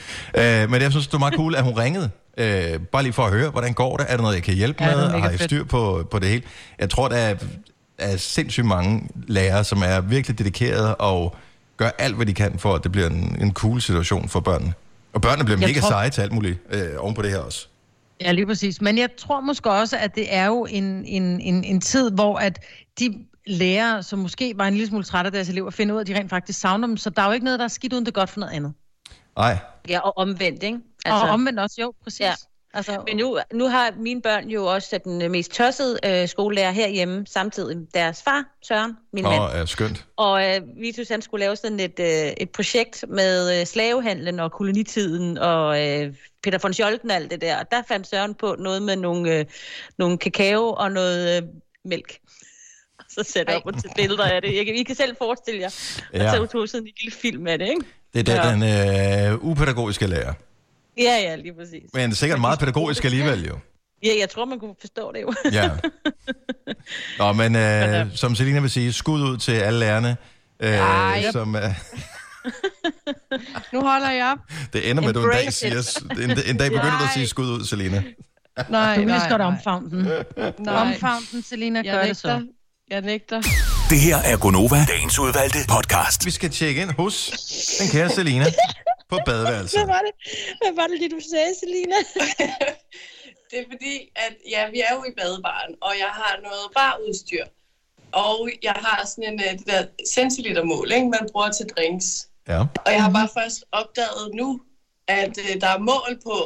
[0.64, 2.10] Øh, men jeg synes, det var meget cool, at hun ringede.
[2.38, 4.06] Øh, bare lige for at høre, hvordan går det?
[4.10, 5.10] Er der noget, jeg kan hjælpe Ja, med?
[5.22, 6.44] Har I styr på, på det hele?
[6.80, 7.36] Jeg tror, der er,
[7.98, 11.36] er sindssygt mange lærere, som er virkelig dedikerede og
[11.78, 14.74] gør alt, hvad de kan, for at det bliver en, en cool situation for børnene.
[15.14, 17.38] Og børnene bliver Jeg mega tror- seje til alt muligt øh, oven på det her
[17.40, 17.68] også.
[18.22, 18.82] Ja, lige præcis.
[18.82, 22.38] Men jeg tror måske også, at det er jo en, en, en, en tid, hvor
[22.38, 22.60] at
[23.00, 23.16] de
[23.48, 26.08] lærere, som måske var en lille smule trætte af deres elever, finder ud af, at
[26.08, 26.98] de rent faktisk savner dem.
[26.98, 28.74] Så der er jo ikke noget, der er skidt uden det godt for noget andet.
[29.38, 29.58] Nej.
[29.90, 30.80] Ja, og omvendt, ikke?
[31.06, 32.20] Altså, og omvendt også, jo, præcis.
[32.20, 32.34] Ja.
[32.76, 36.72] Altså, Men nu, nu har mine børn jo også den øh, mest tossede øh, skolelærer
[36.72, 39.42] herhjemme, samtidig med deres far, Søren, min mand.
[39.42, 40.06] Åh, er skønt.
[40.18, 44.52] Og øh, Vitus, han skulle lave sådan et, øh, et projekt med øh, slavehandlen og
[44.52, 46.14] kolonitiden og øh,
[46.44, 47.60] Peter von Scholten og alt det der.
[47.60, 49.46] Og der fandt Søren på noget med nogle, øh,
[49.98, 51.48] nogle kakao og noget øh,
[51.86, 52.18] mælk.
[53.14, 54.56] Så sætte op og tage billeder af det.
[54.56, 55.68] Jeg kan, I kan selv forestille jer,
[56.14, 56.32] at Ja.
[56.36, 57.82] så tog sådan en lille film af det, ikke?
[58.14, 60.34] Det er da den øh, upædagogiske lærer.
[60.98, 61.84] Ja, ja, lige præcis.
[61.94, 63.58] Men sikkert meget pædagogisk alligevel jo.
[64.04, 65.34] Ja, jeg tror, man kunne forstå det jo.
[65.52, 65.70] Ja.
[67.20, 70.18] Nå, men øh, som Selina vil sige, skud ud til alle lærerne.
[70.60, 71.24] Ej.
[71.28, 71.62] Øh, som, øh,
[73.74, 74.38] Nu holder jeg op.
[74.74, 77.28] det ender med, at du en dag, siger, en, en dag begynder du at sige
[77.28, 78.04] skud ud, Selina.
[78.70, 80.04] Nej, Du vil lige så godt omfavne den.
[80.60, 80.82] Nej.
[80.82, 82.48] Omfavne den, Selina, Jeg gør det så.
[82.94, 83.42] Jeg nægter.
[83.90, 86.26] Det her er Gonova, dagens udvalgte podcast.
[86.26, 87.16] Vi skal tjekke ind hos
[87.80, 88.46] den kære Selina
[89.10, 89.80] på badeværelset.
[89.80, 90.14] Hvad var det,
[90.62, 91.96] Hvad var det lige, du sagde, Selina?
[93.50, 97.46] det er fordi, at ja, vi er jo i badebaren, og jeg har noget barudstyr.
[98.12, 99.86] Og jeg har sådan en, øh, det der
[100.16, 102.08] centilitermål, ikke, man bruger til drinks.
[102.48, 102.60] Ja.
[102.86, 104.62] Og jeg har bare først opdaget nu,
[105.08, 106.38] at øh, der er mål på.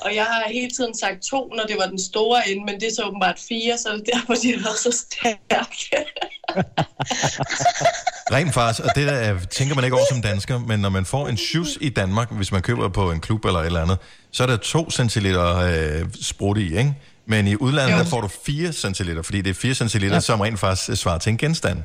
[0.00, 2.88] Og jeg har hele tiden sagt to, når det var den store ende, men det
[2.88, 6.04] er så åbenbart fire, så det er derfor, de har været så stærke.
[8.32, 11.04] Rent faktisk, og det der øh, tænker man ikke over som dansker, men når man
[11.04, 13.98] får en shoes i Danmark, hvis man køber på en klub eller et eller andet,
[14.32, 16.94] så er der 2 centiliter øh, sprut i, ikke?
[17.26, 20.20] Men i udlandet, der får du 4 centiliter, fordi det er 4 centiliter, ja.
[20.20, 21.82] som rent faktisk svarer til en genstand.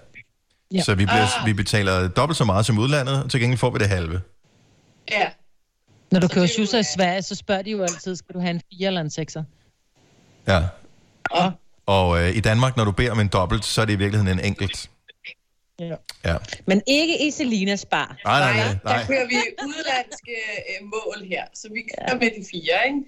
[0.73, 0.81] Ja.
[0.81, 1.45] Så vi, bliver, Ah.
[1.45, 4.21] vi betaler dobbelt så meget som udlandet, og til gengæld får vi det halve.
[5.11, 5.27] ja.
[6.11, 8.61] Når du kører shoeser i Sverige, så spørger de jo altid, skal du have en
[8.77, 9.43] 4 eller en 6'er?
[10.47, 10.61] Ja.
[11.31, 11.51] Og,
[11.85, 14.39] Og øh, i Danmark, når du beder om en dobbelt, så er det i virkeligheden
[14.39, 14.89] en enkelt.
[15.79, 15.95] Ja.
[16.25, 16.37] Ja.
[16.65, 18.17] Men ikke i Selinas bar.
[18.25, 18.97] Nej, nej, nej, nej.
[18.97, 20.31] Der kører vi udlandske
[20.69, 22.99] øh, mål her, så vi kører med de fire, ikke?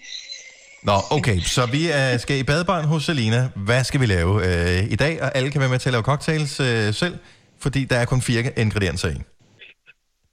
[0.83, 3.49] Nå, okay, så vi øh, skal i badebaren hos Selina.
[3.55, 5.21] Hvad skal vi lave øh, i dag?
[5.21, 7.17] Og alle kan være med til at lave cocktails øh, selv,
[7.59, 9.15] fordi der er kun fire ingredienser i.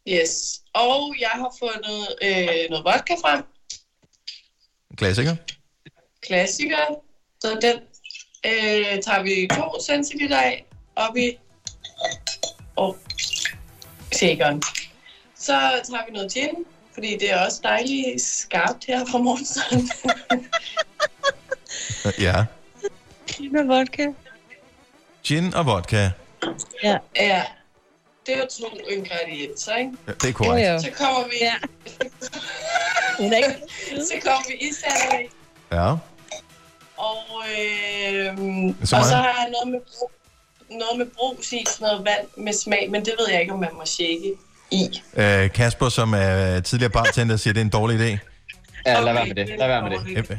[0.08, 0.60] Yes.
[0.74, 3.42] Og jeg har fundet øh, noget vodka frem.
[4.96, 5.36] Klassiker.
[6.26, 7.02] Klassiker.
[7.40, 7.76] Så den
[8.46, 10.66] øh, tager vi 2 centiliter af
[10.96, 11.38] op i
[12.76, 12.96] og
[14.12, 14.62] shakeren.
[15.34, 15.52] Så
[15.84, 16.50] tager vi noget gin,
[16.94, 19.90] fordi det er også dejligt skarpt her fra morgenstunden.
[22.18, 22.44] Ja.
[23.26, 24.06] Gin og vodka.
[25.24, 26.10] Gin og vodka.
[26.82, 26.98] Ja.
[27.16, 27.44] ja.
[28.26, 29.90] Det er jo to ingredienser, ikke?
[30.06, 30.82] Ja, det er korrekt.
[30.82, 31.36] Så kommer vi...
[31.40, 31.54] Ja.
[34.10, 35.34] så kommer vi i sandwich.
[35.72, 35.90] Ja.
[36.96, 38.36] Og, øh,
[38.84, 39.80] Så og så har jeg noget med,
[40.78, 43.60] noget med brus i, sådan noget vand med smag, men det ved jeg ikke, om
[43.60, 44.32] man må shake
[44.70, 45.02] i.
[45.16, 48.18] Øh, Kasper, som er tidligere bartender, siger, at det er en dårlig idé.
[48.86, 49.48] Ja, lad være med det.
[49.58, 50.38] Lad være med det.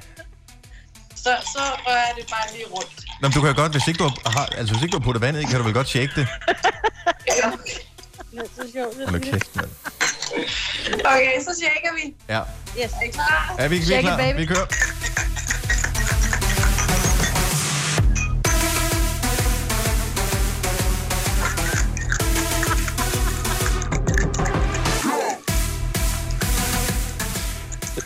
[1.15, 3.04] Så, så rører jeg det bare lige rundt.
[3.21, 5.37] Nå, du kan godt, hvis ikke du har, altså, hvis ikke du har puttet vand
[5.37, 6.27] i, kan du vel godt shake det.
[7.27, 7.49] Ja.
[9.09, 9.69] Hold kæft, mand.
[11.05, 12.13] Okay, så shaker vi.
[12.29, 12.41] Ja.
[12.83, 12.91] Yes.
[12.91, 13.55] Er I klar?
[13.59, 14.17] Er vi, vi it, klar?
[14.17, 14.37] baby.
[14.37, 14.65] Vi kører.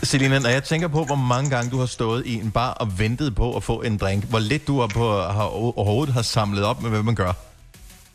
[0.02, 2.98] Selina, når jeg tænker på, hvor mange gange du har stået i en bar og
[2.98, 6.64] ventet på at få en drink, hvor lidt du har, på, har overhovedet har samlet
[6.64, 7.32] op med, hvad man gør.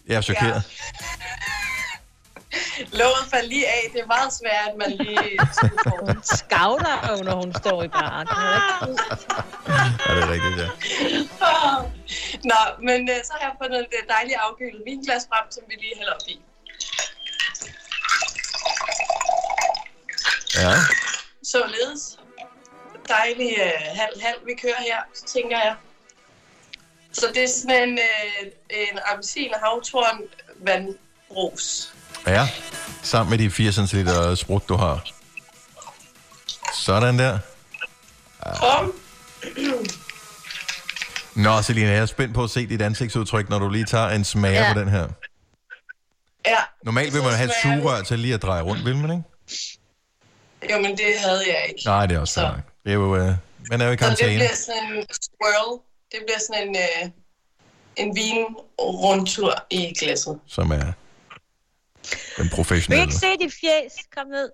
[0.08, 0.64] Jeg er chokeret.
[3.00, 3.90] Låget faldt lige af.
[3.94, 5.40] Det er meget svært, at man lige...
[6.02, 6.22] Hun
[7.10, 8.28] jo, når hun står i baren.
[10.08, 10.68] Ja, det er rigtigt, ja.
[12.52, 15.96] Nå, men øh, så har jeg fundet et dejligt afkølet vinglas frem, som vi lige
[15.98, 16.36] hælder op i.
[20.56, 20.74] Ja.
[21.52, 22.20] Således.
[23.08, 25.76] Dejlig øh, halv-halv, vi kører her, tænker jeg.
[27.12, 30.22] Så det er sådan en, øh, en appelsin og havtorn
[30.66, 31.94] vandbrus.
[32.28, 32.48] Ja,
[33.04, 35.08] sammen med de 4 cm sprut, du har.
[36.74, 37.40] Sådan der.
[38.60, 38.94] Kom.
[41.36, 44.24] Nå, Selina, jeg er spændt på at se dit ansigtsudtryk, når du lige tager en
[44.24, 44.74] smager Ja.
[44.74, 45.08] på den her.
[46.46, 46.58] Ja.
[46.84, 49.24] Normalt vil man have et sugerør til lige at dreje rundt, vil man ikke?
[50.72, 51.82] Jo, men det havde jeg ikke.
[51.86, 52.60] Nej, det er også fair nok.
[52.84, 53.34] Det er jo, øh,
[53.70, 54.34] man er jo i Så det karantæne.
[54.36, 55.82] bliver sådan en swirl.
[56.12, 57.12] Det bliver sådan en, øh,
[57.96, 60.40] en vinrundtur i glasset.
[60.48, 60.92] som er
[62.38, 63.04] den Vil professionelle.
[63.04, 63.94] ikke se dit fjes?
[64.18, 64.50] Kom ned.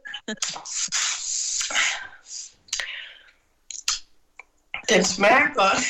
[4.89, 5.84] Den smager godt.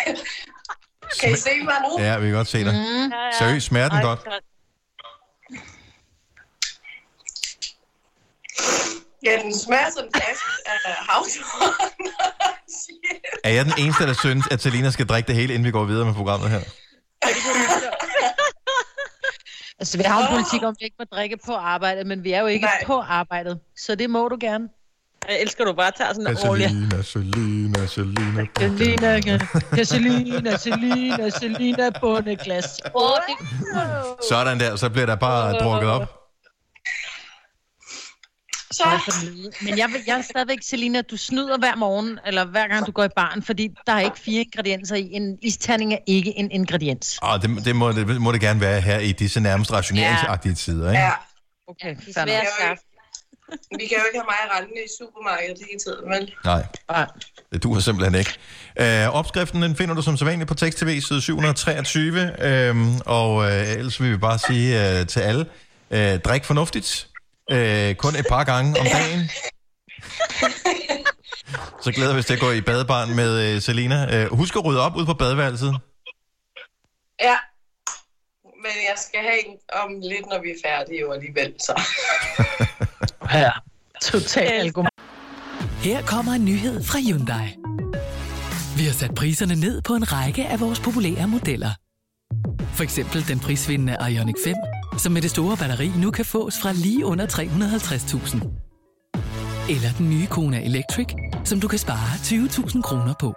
[1.20, 2.04] kan I se mig nu?
[2.04, 2.74] Ja, vi kan godt se dig.
[2.74, 3.12] Mm.
[3.38, 4.20] Seriøst, smager den godt?
[9.24, 11.72] Ja, den smager sådan fast af havtorn.
[13.44, 15.84] Er jeg den eneste, der synes, at Selina skal drikke det hele, inden vi går
[15.84, 16.60] videre med programmet her?
[19.78, 22.24] Altså, vi har jo en politik om, at vi ikke må drikke på arbejdet, men
[22.24, 22.84] vi er jo ikke Nej.
[22.86, 23.60] på arbejdet.
[23.76, 24.68] Så det må du gerne.
[25.28, 26.68] Jeg elsker, du bare tager sådan en olie.
[26.68, 28.46] Selina, Selina, Selina.
[28.56, 32.64] Selina, Selina, Selina, Selina, bundeglas.
[34.28, 36.23] Sådan der, så bliver der bare drukket op.
[38.74, 38.84] Så.
[39.60, 42.92] Men jeg, vil, jeg er stadigvæk, Selina, du snyder hver morgen, eller hver gang du
[42.92, 45.08] går i baren, fordi der er ikke fire ingredienser i.
[45.12, 47.18] En isterning er ikke en ingrediens.
[47.22, 50.90] Og det, det, må, det må det gerne være her i disse nærmest rationeringsagtige tider,
[50.90, 51.02] ikke?
[51.02, 51.12] Ja.
[51.68, 52.82] Okay, De er svære at skaffe.
[53.50, 56.34] Vi kan jo ikke have mig rendende i supermarkedet hele tiden, vel?
[56.44, 57.06] Nej.
[57.52, 58.34] Det duer simpelthen ikke.
[58.80, 62.32] Øh, opskriften den finder du som sædvanligt på Tekst TV, side 723.
[62.40, 65.46] Øh, og øh, ellers vil vi bare sige øh, til alle,
[65.90, 67.08] øh, drik fornuftigt.
[67.50, 69.30] Øh, kun et par gange om dagen.
[71.82, 74.16] Så glæder vi os til at gå i badebarn med øh, Selina.
[74.16, 75.74] Øh, husk at rydde op ud på badeværelset.
[77.20, 77.36] Ja.
[78.44, 81.82] Men jeg skal have en om lidt, når vi er færdige jo alligevel, så.
[83.32, 83.50] Ja,
[84.02, 84.88] total alkohol.
[85.82, 87.56] Her kommer en nyhed fra Hyundai.
[88.76, 91.70] Vi har sat priserne ned på en række af vores populære modeller.
[92.74, 94.54] For eksempel den prisvindende Ioniq 5,
[94.98, 98.64] som med det store batteri nu kan fås fra lige under 350.000.
[99.74, 101.08] Eller den nye Kona Electric,
[101.44, 103.34] som du kan spare 20.000 kroner på.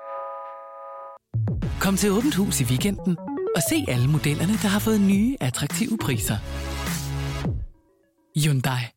[1.80, 3.18] Kom til Åbent Hus i weekenden
[3.56, 6.38] og se alle modellerne, der har fået nye, attraktive priser.
[8.40, 8.97] Hyundai.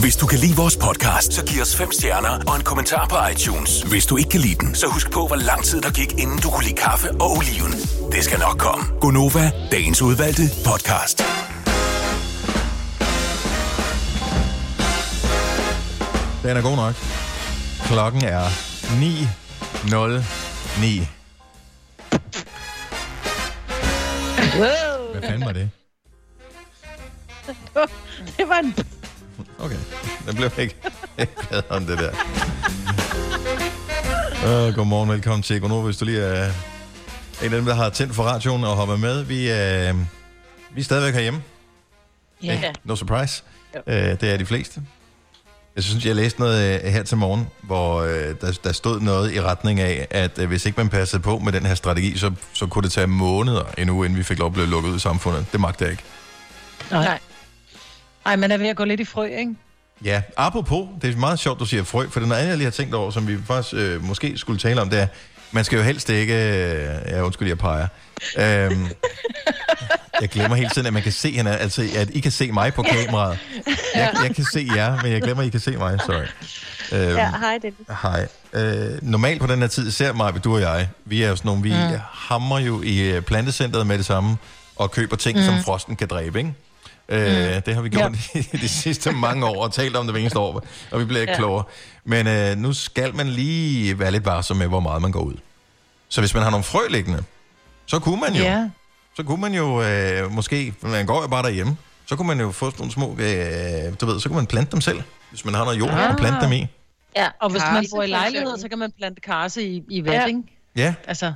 [0.00, 3.16] Hvis du kan lide vores podcast, så giv os fem stjerner og en kommentar på
[3.32, 3.82] iTunes.
[3.82, 6.38] Hvis du ikke kan lide den, så husk på, hvor lang tid der gik, inden
[6.38, 7.72] du kunne lide kaffe og oliven.
[8.12, 8.84] Det skal nok komme.
[9.00, 11.18] Gonova, dagens udvalgte podcast.
[16.42, 16.94] Den er god nok.
[17.86, 21.06] Klokken er 9.09.
[24.58, 25.12] Wow.
[25.12, 25.70] Hvad fanden var det?
[28.38, 28.74] Det var en...
[29.64, 29.76] Okay,
[30.26, 30.76] den blev ikke,
[31.18, 32.10] ikke glad om det der.
[34.44, 35.84] Uh, godmorgen, velkommen til Gonova.
[35.84, 36.52] Hvis du lige er
[37.42, 39.22] en af dem, der har tændt for radioen og hoppet med.
[39.22, 39.98] Vi, uh,
[40.74, 41.42] vi er stadigvæk herhjemme.
[42.42, 42.72] Ja.
[42.84, 43.42] No surprise.
[43.74, 44.82] Uh, det er de fleste.
[45.76, 49.32] Jeg synes, jeg læste noget uh, her til morgen, hvor uh, der, der stod noget
[49.32, 52.32] i retning af, at uh, hvis ikke man passede på med den her strategi, så,
[52.52, 55.00] så kunne det tage måneder endnu, inden vi fik lov at blive lukket ud i
[55.00, 55.46] samfundet.
[55.52, 56.04] Det magter jeg ikke.
[56.90, 57.18] Nej.
[58.26, 59.54] Ej, man er ved at gå lidt i frø, ikke?
[60.04, 62.58] Ja, apropos, det er meget sjovt, du siger frø, for det er noget andet, jeg
[62.58, 65.06] lige har tænkt over, som vi faktisk øh, måske skulle tale om, det er,
[65.50, 67.86] man skal jo helst ikke, øh, ja, undskyld, jeg peger.
[68.38, 68.86] Øhm,
[70.20, 72.74] jeg glemmer hele tiden, at man kan se hende, altså at I kan se mig
[72.74, 73.38] på kameraet.
[73.94, 76.24] Jeg, jeg kan se jer, men jeg glemmer, at I kan se mig, sorry.
[76.92, 77.86] Øhm, Ja, hej Dennis.
[78.02, 78.28] Hej.
[78.52, 81.48] Øh, normalt på den her tid, ser mig, du og jeg, vi er jo sådan
[81.48, 81.98] nogle, vi mm.
[82.12, 84.36] hammer jo i øh, plantecentret med det samme,
[84.76, 85.44] og køber ting, mm.
[85.44, 86.54] som frosten kan dræbe, ikke?
[87.08, 87.18] Øh,
[87.66, 88.40] det har vi gjort ja.
[88.52, 91.20] i de sidste mange år, og talt om det hver eneste år, og vi bliver
[91.20, 91.36] ikke ja.
[91.38, 91.64] Klogere.
[92.04, 95.34] Men øh, nu skal man lige være lidt varsom med, hvor meget man går ud.
[96.08, 97.24] Så hvis man har nogle frø liggende,
[97.86, 98.68] så kunne man jo, Ja.
[99.16, 101.76] så kunne man jo øh, måske, man går jo bare derhjemme,
[102.06, 104.72] så kunne man jo få sådan nogle små, øh, du ved, så kunne man plante
[104.72, 106.10] dem selv, hvis man har noget jord Ah.
[106.10, 106.66] at plante dem i.
[107.16, 108.60] Ja, og hvis Karse, man bor i for lejlighed, eksempel.
[108.60, 110.26] så kan man plante karse i, i vand, Ja.
[110.26, 110.42] ikke?
[110.76, 111.32] Ja, Altså,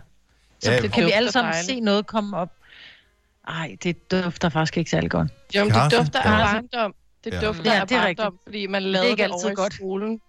[0.62, 2.49] så Ja, kan vi alle sammen se noget komme op.
[3.49, 5.28] Ej, det dufter faktisk ikke særlig godt.
[5.57, 5.96] Jo, men det Karse?
[5.96, 6.53] dufter af Karse?
[6.72, 6.94] barndom.
[7.24, 7.40] Det Ja.
[7.40, 8.42] dufter Ja, af det er barndom, rigtigt.
[8.44, 9.72] fordi man Det er lavede ikke det altid over godt.
[9.72, 10.20] i skolen.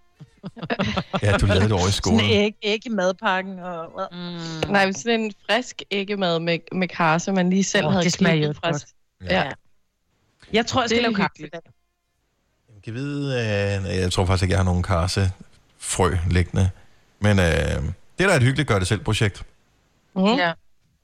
[1.23, 2.19] ja, du lavede det over i skolen.
[2.19, 3.59] Sådan æg, æg i madpakken.
[3.59, 4.17] Og, mm.
[4.71, 8.13] Nej, men sådan en frisk æggemad med, med karse, man lige selv Åh, havde det
[8.13, 8.85] smager godt.
[9.23, 9.43] Ja.
[9.43, 9.51] Ja.
[10.53, 11.31] Jeg tror, jeg Det skal lave kaffe.
[11.37, 11.65] hyggeligt.
[12.83, 15.31] Kan vide, øh, jeg tror faktisk ikke, jeg har nogen karse
[15.79, 16.69] frø liggende.
[17.19, 19.43] Men øh, det er da et hyggeligt gør-det-selv-projekt.
[20.15, 20.23] Mm.
[20.25, 20.53] Ja.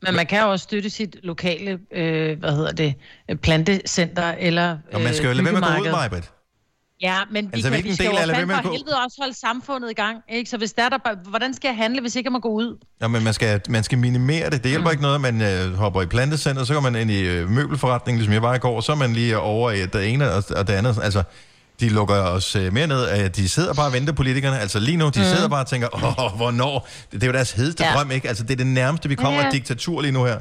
[0.02, 2.94] Men man kan jo også støtte sit lokale, øh, hvad hedder det,
[3.32, 5.92] øh, plantecenter eller Og man skal jo lade være med at gå ud.
[5.92, 6.32] Majbet.
[7.02, 9.92] Ja, men vi, Altså, kan, vi skal del jo fandme for helvede også holde samfundet
[9.92, 10.18] i gang.
[10.30, 10.50] Ikke?
[10.50, 12.50] Så hvis der er der, bare- hvordan skal jeg handle, hvis ikke jeg må gå
[12.50, 12.78] ud?
[13.02, 14.64] Ja, men man skal, man skal minimere det.
[14.64, 17.22] Det hjælper ikke noget, at man øh, hopper i plantecenter, så går man ind i
[17.28, 20.10] øh, møbelforretningen, ligesom jeg var i går, og så er man lige over i det
[20.14, 21.00] ene og, og det andet.
[21.04, 21.24] Altså,
[21.80, 23.12] de lukker os øh, mere ned.
[23.24, 24.60] Øh, de sidder bare og venter, politikerne.
[24.60, 25.26] Altså lige nu, de mm.
[25.26, 26.88] sidder bare og tænker, åh, hvornår?
[27.02, 27.94] Det, det er jo deres hedeste ja.
[27.94, 28.28] Drøm, ikke?
[28.28, 29.46] Altså, det er det nærmeste, vi kommer Ja.
[29.46, 29.52] ja.
[29.52, 30.32] diktatur lige nu her.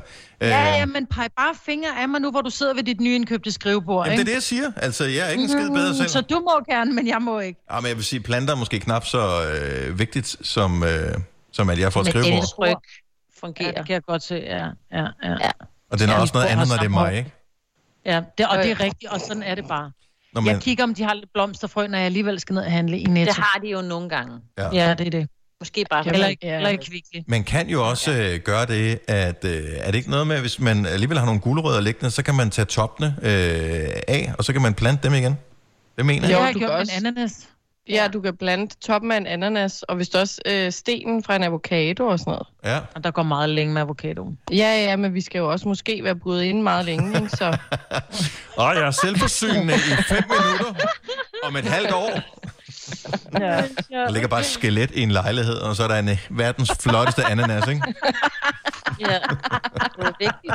[0.41, 3.01] Ja, Øh, ja, men peg bare fingre af mig nu, hvor du sidder ved dit
[3.01, 4.07] nyindkøbte skrivebord.
[4.07, 4.30] Jamen, det er ikke?
[4.30, 4.72] det, jeg siger.
[4.76, 6.09] Altså, jeg er ikke en skid bedre selv.
[6.09, 7.61] Så du må gerne, men jeg må ikke.
[7.72, 11.14] Ja, men jeg vil sige, planter er måske knap så øh, vigtigt, som, øh,
[11.53, 12.32] som at jeg får et Men skrivebord.
[12.32, 12.76] Dennis Ryg
[13.41, 13.68] fungerer.
[13.68, 14.57] Ja, det kan jeg godt se, ja.
[14.93, 15.30] ja, ja.
[15.41, 15.51] ja.
[15.91, 17.32] Og den er Ja, også noget andet, når det er mig, ikke?
[18.07, 19.91] Ja, det, og det er rigtigt, og sådan er det bare.
[20.35, 22.70] Nå, men- Jeg kigger, om de har lidt blomsterfrø, når jeg alligevel skal ned og
[22.72, 23.28] handle i Netto.
[23.35, 24.39] Det har de jo nogle gange.
[24.59, 24.68] Ja.
[24.72, 25.28] Ja, det er det.
[25.61, 27.20] Måske bare Eller ikke, eller kvickly.
[27.28, 30.61] Man kan jo også øh, gøre det, at øh, er det ikke noget med, hvis
[30.61, 34.53] man alligevel har nogle gulerødder liggende, så kan man tage toppene øh, af, og så
[34.53, 35.39] kan man plante dem igen.
[35.97, 36.55] Det mener Jo, jeg.
[36.55, 36.93] du kan også...
[36.97, 37.49] ananas.
[37.89, 41.37] Ja, du kan blande toppen af en ananas, og hvis du også øh, stenen fra
[41.37, 42.47] en avocado og sådan noget.
[42.64, 42.80] Ja.
[42.95, 44.35] Og der går meget længe med avocado.
[44.51, 47.28] Ja, ja, men vi skal jo også måske være brudt ind meget længe, ikke?
[47.30, 47.45] Så...
[48.57, 50.87] Og jeg er selvforsynende i fem minutter
[51.45, 52.20] om et halvt år.
[53.41, 53.62] Ja.
[53.91, 56.72] Der ligger bare et skelet i en lejlighed, og så er der en øh, verdens
[56.80, 57.82] flotteste ananas, ikke?
[59.01, 59.07] Ja,
[59.97, 60.55] det er vigtigt.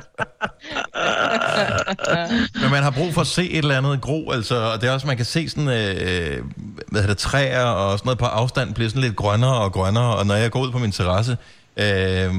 [2.62, 4.94] Men man har brug for at se et eller andet gro, altså, og det er
[4.94, 6.44] også, man kan se sådan, øh,
[6.88, 10.26] hvad hedder træer og sådan noget på afstand bliver sådan lidt grønnere og grønnere, og
[10.26, 11.38] når jeg går ud på min terrasse,
[11.78, 12.34] øh,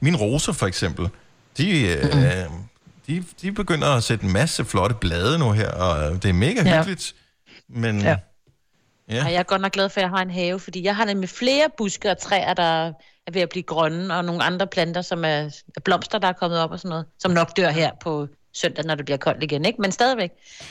[0.00, 1.08] mine roser for eksempel,
[1.58, 2.04] de, øh,
[3.06, 6.62] de, de begynder at sætte en masse flotte blade nu her, og det er mega
[6.64, 6.76] Ja.
[6.76, 7.14] hyggeligt,
[7.68, 8.16] men ja.
[9.08, 9.24] Ja.
[9.24, 11.04] Og jeg er godt nok glad for, at jeg har en have, fordi jeg har
[11.04, 12.92] nemlig flere buske og træer, der
[13.26, 16.32] er ved at blive grønne, og nogle andre planter, som er er blomster, der er
[16.32, 19.42] kommet op og sådan noget, som nok dør her på søndag, når det bliver koldt
[19.42, 19.80] igen, ikke?
[19.80, 20.30] Men stadigvæk.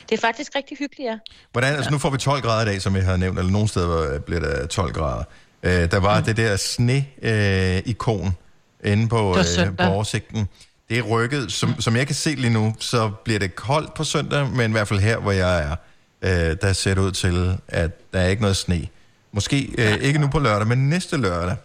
[0.09, 1.17] Det er faktisk rigtig hyggeligt, ja.
[1.51, 3.67] Hvordan, altså nu får vi 12 grader i dag, som jeg har nævnt, eller nogle
[3.67, 5.23] steder bliver der 12 grader.
[5.63, 6.25] Øh, der var mm.
[6.25, 8.35] det der sne-ikon
[8.83, 10.47] inde på, øh, på oversigten.
[10.89, 11.51] Det er rykket.
[11.51, 14.73] Som, som jeg kan se lige nu, så bliver det koldt på søndag, men i
[14.73, 15.75] hvert fald her, hvor jeg er,
[16.21, 18.87] øh, der ser det ud til, at der er ikke noget sne.
[19.31, 21.55] Måske øh, ikke nu på lørdag, men næste lørdag,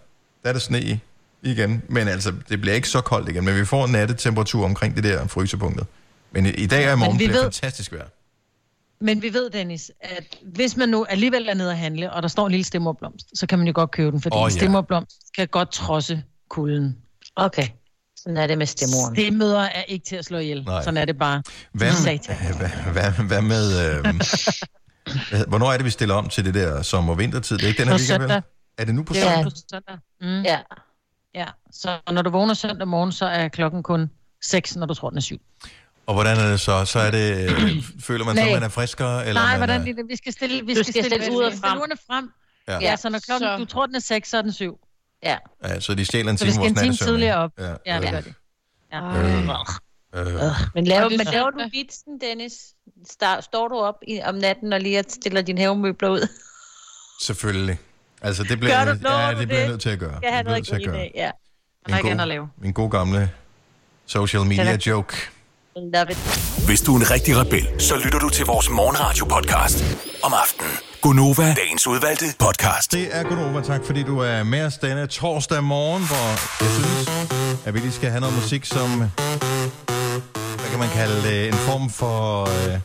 [0.42, 1.00] der er der sne
[1.42, 1.82] igen.
[1.88, 5.04] Men altså, det bliver ikke så koldt igen, men vi får en nattetemperatur omkring det
[5.04, 5.86] der frysepunktet.
[6.32, 8.06] Men i, i dag og i morgen bliver ved- fantastisk vejr.
[9.00, 12.28] Men vi ved, Dennis, at hvis man nu alligevel er nede at handle, og der
[12.28, 14.44] står en lille stemmerblomst, så kan man jo godt købe den, fordi oh, ja.
[14.44, 14.50] ja.
[14.50, 16.96] stemmerblomst kan godt trodse kulden.
[17.36, 17.66] Okay.
[18.26, 19.14] Sådan er det med stemmoren.
[19.16, 20.64] Stemøder er ikke til at slå ihjel.
[20.64, 20.82] Nej.
[20.82, 21.42] Sådan er det bare.
[21.72, 21.90] Hvad,
[22.92, 23.96] hvad, hvad, hvad med...
[23.96, 24.04] Øh,
[25.48, 27.58] hvornår er det, vi stiller om til det der sommer-vintertid?
[27.58, 28.28] Det er ikke den her På weekend, vel?
[28.30, 28.42] søndag.
[28.78, 29.38] Er det nu på Det søndag?
[29.40, 29.96] er på søndag.
[30.20, 30.42] Mm.
[30.42, 30.58] Ja.
[31.34, 34.10] Ja, så når du vågner søndag morgen, så er klokken kun
[34.44, 35.40] 6, når du tror, den er 7.
[36.06, 36.84] Og hvordan er det så?
[36.84, 37.50] Så er det...
[37.50, 37.70] Øh,
[38.00, 38.54] føler man så, at Nej.
[38.54, 39.26] man er friskere?
[39.26, 41.52] Eller Nej, man hvordan er, lille, vi skal stille, vi skal skal stille, stille uret
[41.52, 41.80] stille frem.
[42.06, 42.30] frem.
[42.68, 42.72] Ja.
[42.72, 42.80] Ja.
[42.80, 44.78] ja, så når klokken, Så- du tror, den er 6, så er den 7.
[45.22, 45.36] Ja.
[45.64, 47.50] ja, så de stjæler en Så vi time skal en vores time nattesøvn, tidligere op.
[47.58, 48.34] Ja, Ja, det øh, gør de.
[48.92, 49.00] Ja.
[49.00, 50.52] Øh, øh.
[50.74, 52.52] Men laver, Og det er men laver du vitsen, Dennis?
[53.10, 56.28] Star, står du op i, om natten og lige stiller dine havemøbler ud?
[57.22, 57.78] Selvfølgelig.
[58.22, 59.68] Altså, det bliver, Gør du- lover ja, det bliver jeg det?
[59.72, 60.16] nødt til at gøre.
[60.16, 61.00] Skal have Det bliver jeg noget nødt til at grin gøre.
[61.00, 61.30] af, ja.
[61.86, 62.48] Han Min ikke andet at lave.
[62.58, 63.30] min gode gamle
[64.06, 65.16] social media joke.
[65.76, 66.18] Love it.
[66.66, 69.84] Hvis du er en rigtig rebel, så lytter du til vores morgenradio-podcast
[70.22, 70.72] om aftenen.
[71.02, 72.92] Gunova, dagens udvalgte podcast.
[72.92, 73.60] Det er Gunova.
[73.62, 76.28] Tak fordi du er med os denne torsdag morgen, hvor
[76.64, 77.10] jeg synes,
[77.66, 78.88] at vi lige skal have noget musik, som...
[80.60, 81.48] Hvad kan man kalde?
[81.48, 82.80] En form for øh,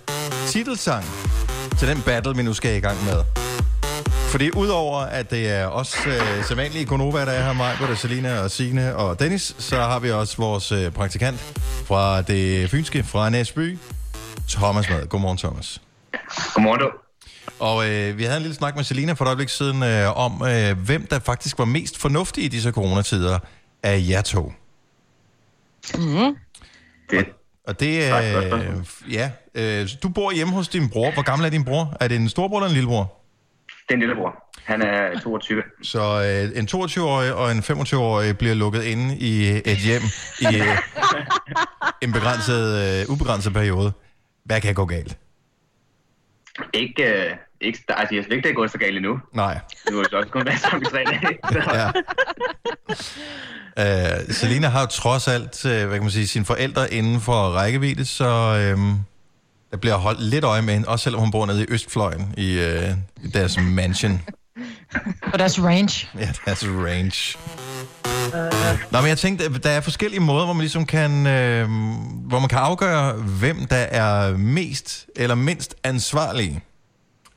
[0.47, 1.05] titelsang
[1.79, 3.23] til den battle, vi nu skal i gang med.
[4.31, 8.39] Fordi udover at det er os øh, sædvanlige Gonova, der er her, mig, både Selina
[8.39, 11.39] og Signe og Dennis, så har vi også vores øh, praktikant
[11.85, 13.77] fra det fynske, fra Næsby,
[14.49, 15.07] Thomas med.
[15.07, 15.81] Godmorgen, Thomas.
[16.53, 16.91] Godmorgen, du.
[17.59, 20.43] Og øh, vi havde en lille snak med Selina for et øjeblik siden øh, om,
[20.47, 23.39] øh, hvem der faktisk var mest fornuftig i disse coronatider
[23.83, 24.53] af jer to.
[25.95, 26.35] Mm.
[27.09, 27.25] Det.
[27.67, 28.43] Og det er...
[28.53, 31.11] Øh, ja, øh, du bor hjemme hos din bror.
[31.11, 31.97] Hvor gammel er din bror?
[31.99, 33.20] Er det en storbror eller en lillebror?
[33.91, 34.43] Det er en lillebror.
[34.63, 35.63] Han er 22.
[35.83, 40.01] Så øh, en 22-årig og en 25-årig bliver lukket inde i et hjem
[40.39, 40.77] i øh,
[42.03, 43.91] en begrænset, øh, ubegrænset periode.
[44.45, 45.17] Hvad kan gå galt?
[46.73, 47.31] Ikke, øh,
[47.61, 49.19] ikke, altså, jeg synes ikke, det er gået så galt endnu.
[49.33, 49.59] Nej.
[49.91, 51.37] Nu er det også kun været sammen i tre dage.
[51.51, 51.59] Så.
[51.79, 51.91] Ja.
[53.77, 57.33] Uh, Selina har jo trods alt, uh, hvad kan man sige, sine forældre inden for
[57.33, 58.29] rækkevidde, så
[58.75, 58.99] um,
[59.71, 62.59] der bliver holdt lidt øje med hende, også selvom hun bor nede i Østfløjen i,
[63.23, 64.21] i deres mansion.
[65.33, 66.07] Og deres range.
[66.19, 67.37] Ja, deres range.
[68.91, 71.69] Nå, men jeg tænkte, der er forskellige måder, hvor man ligesom kan, øh,
[72.27, 76.63] hvor man kan afgøre, hvem der er mest eller mindst ansvarlig.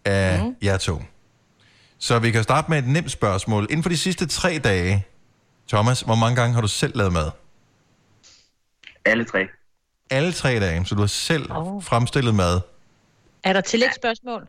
[0.05, 0.57] af mm.
[0.63, 1.03] jer to.
[1.99, 3.67] Så vi kan starte med et nemt spørgsmål.
[3.71, 5.07] Inden for de sidste tre dage,
[5.69, 7.31] Thomas, hvor mange gange har du selv lavet mad?
[9.05, 9.39] Alle tre.
[10.11, 11.83] Alle tre dage, så du har selv oh.
[11.83, 12.61] fremstillet mad.
[13.43, 14.49] Er der tillægsspørgsmål?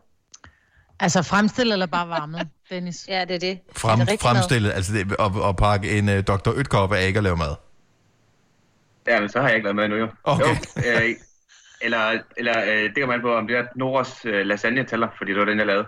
[1.00, 3.06] Altså fremstillet eller bare varmet, Dennis?
[3.08, 3.60] Ja, det er det.
[3.78, 6.54] Frem, er det fremstillet, altså det, og, og pakke en uh, Dr.
[6.58, 7.56] Ytkop af ikke at lave mad.
[9.08, 10.08] Ja, men så har jeg ikke lavet med endnu, jo.
[10.24, 10.46] Okay.
[10.46, 11.16] Jo, øh,
[11.82, 15.32] eller, eller øh, det kan man på, om det er Noras øh, lasagne tæller, fordi
[15.32, 15.88] det var den, jeg lavede.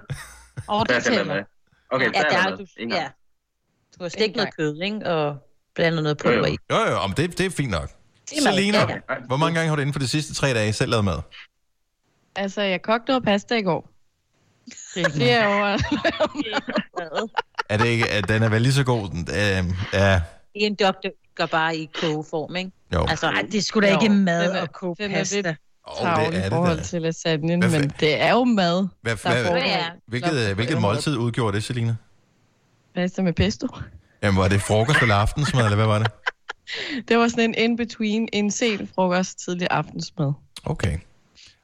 [0.69, 1.43] Åh, er selv lavet med.
[1.89, 2.65] Okay, Ja, der er der er du,
[2.95, 3.07] ja.
[3.99, 5.05] Du har stegt noget kød, ikke?
[5.05, 5.37] Og
[5.75, 6.53] blandet noget pulver jo.
[6.53, 6.57] i.
[6.71, 7.89] Jo, jo, om det, det er fint nok.
[8.29, 8.77] Det er Selina,
[9.27, 11.19] hvor mange gange har du inden for de sidste tre dage selv lavet mad?
[12.35, 13.89] Altså, jeg kogte noget pasta i går.
[15.15, 15.77] Flere år.
[17.69, 19.09] Er det ikke, at den er vel lige så god?
[19.09, 19.63] Den, øh, ja, Det
[19.93, 20.21] er
[20.53, 22.71] en doktor, gør bare i kogeform, ikke?
[22.93, 23.05] Jo.
[23.09, 25.35] Altså, Ej, det er sgu da ikke mad at koge er pasta.
[25.35, 25.55] lidt det
[25.87, 26.83] er travl i det forhold da.
[26.83, 28.87] til lasagnen, Hvad men det er jo mad.
[29.01, 29.61] hvad, der hvad.
[29.61, 29.85] Ja.
[30.07, 31.95] hvilket, hvilket måltid udgjorde det, Selina?
[32.95, 33.67] Pasta med pesto.
[34.23, 36.07] Jamen, var det frokost eller aftensmad, eller hvad var det?
[37.07, 40.33] Det var sådan en in-between, en sen frokost, tidlig aftensmad.
[40.63, 40.97] Okay.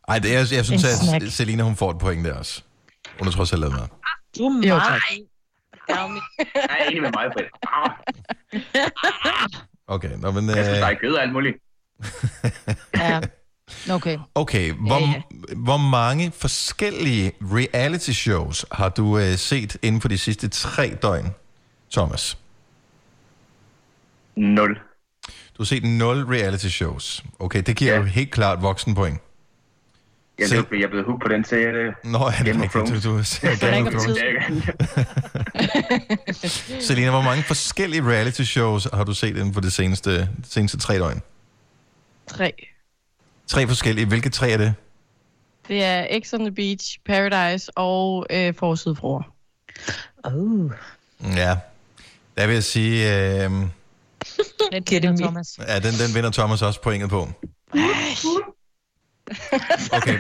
[0.08, 1.32] Ej, det er, jeg synes, En at.
[1.32, 2.62] Selina, hun får et point der også.
[3.20, 3.88] Hun har trods alt lavet mad.
[4.38, 4.82] Du er Jo, meget...
[4.92, 5.02] tak.
[6.56, 7.50] Jeg er enig med mig, Britt.
[7.64, 7.90] Ah,
[9.88, 10.46] Okay, nå, men...
[10.50, 11.58] Jeg skal Øh, stege kød og alt muligt.
[12.98, 13.22] Ja.
[13.92, 14.18] Okay.
[14.36, 15.22] okay, hvor, Ja,
[15.56, 21.28] hvor mange forskellige reality shows har du øh, set inden for de sidste tre døgn,
[21.92, 22.38] Thomas?
[24.36, 24.80] Nul.
[25.58, 27.24] Du har set 0 reality shows.
[27.40, 27.98] Okay, det giver ja.
[27.98, 29.20] jo helt klart voksenpoint.
[30.40, 31.94] Jeg, Se- er blevet- jeg er blevet hooked på den serie.
[32.04, 33.04] Nå, er det Game of rigtigt?
[33.04, 33.40] Du, du, Thrones.
[33.40, 34.18] du, Game of Thrones.
[36.74, 40.28] Ja, Selina, hvor mange forskellige reality shows har du set inden for de seneste, de
[40.50, 41.22] seneste tre døgn?
[42.28, 42.54] Tre.
[43.48, 44.06] Tre forskellige.
[44.06, 44.74] Hvilke tre er det?
[45.68, 49.24] Det er X on the Beach, Paradise og øh, Forsidefruer.
[50.24, 50.72] Oh.
[51.36, 51.58] Ja,
[52.38, 53.52] der vil jeg sige, øh,
[54.72, 55.60] Det giver det, Thomas.
[55.68, 57.28] ja, den, den vinder Thomas også pointet på.
[59.92, 60.20] Okay,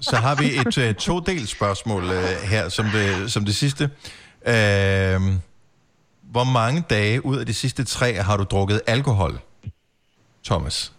[0.00, 3.84] så har vi et uh, to-delt spørgsmål uh, her som det, som det sidste.
[4.40, 4.52] Uh,
[6.22, 9.40] hvor mange dage ud af de sidste tre har du drukket alkohol,
[10.44, 10.92] Thomas?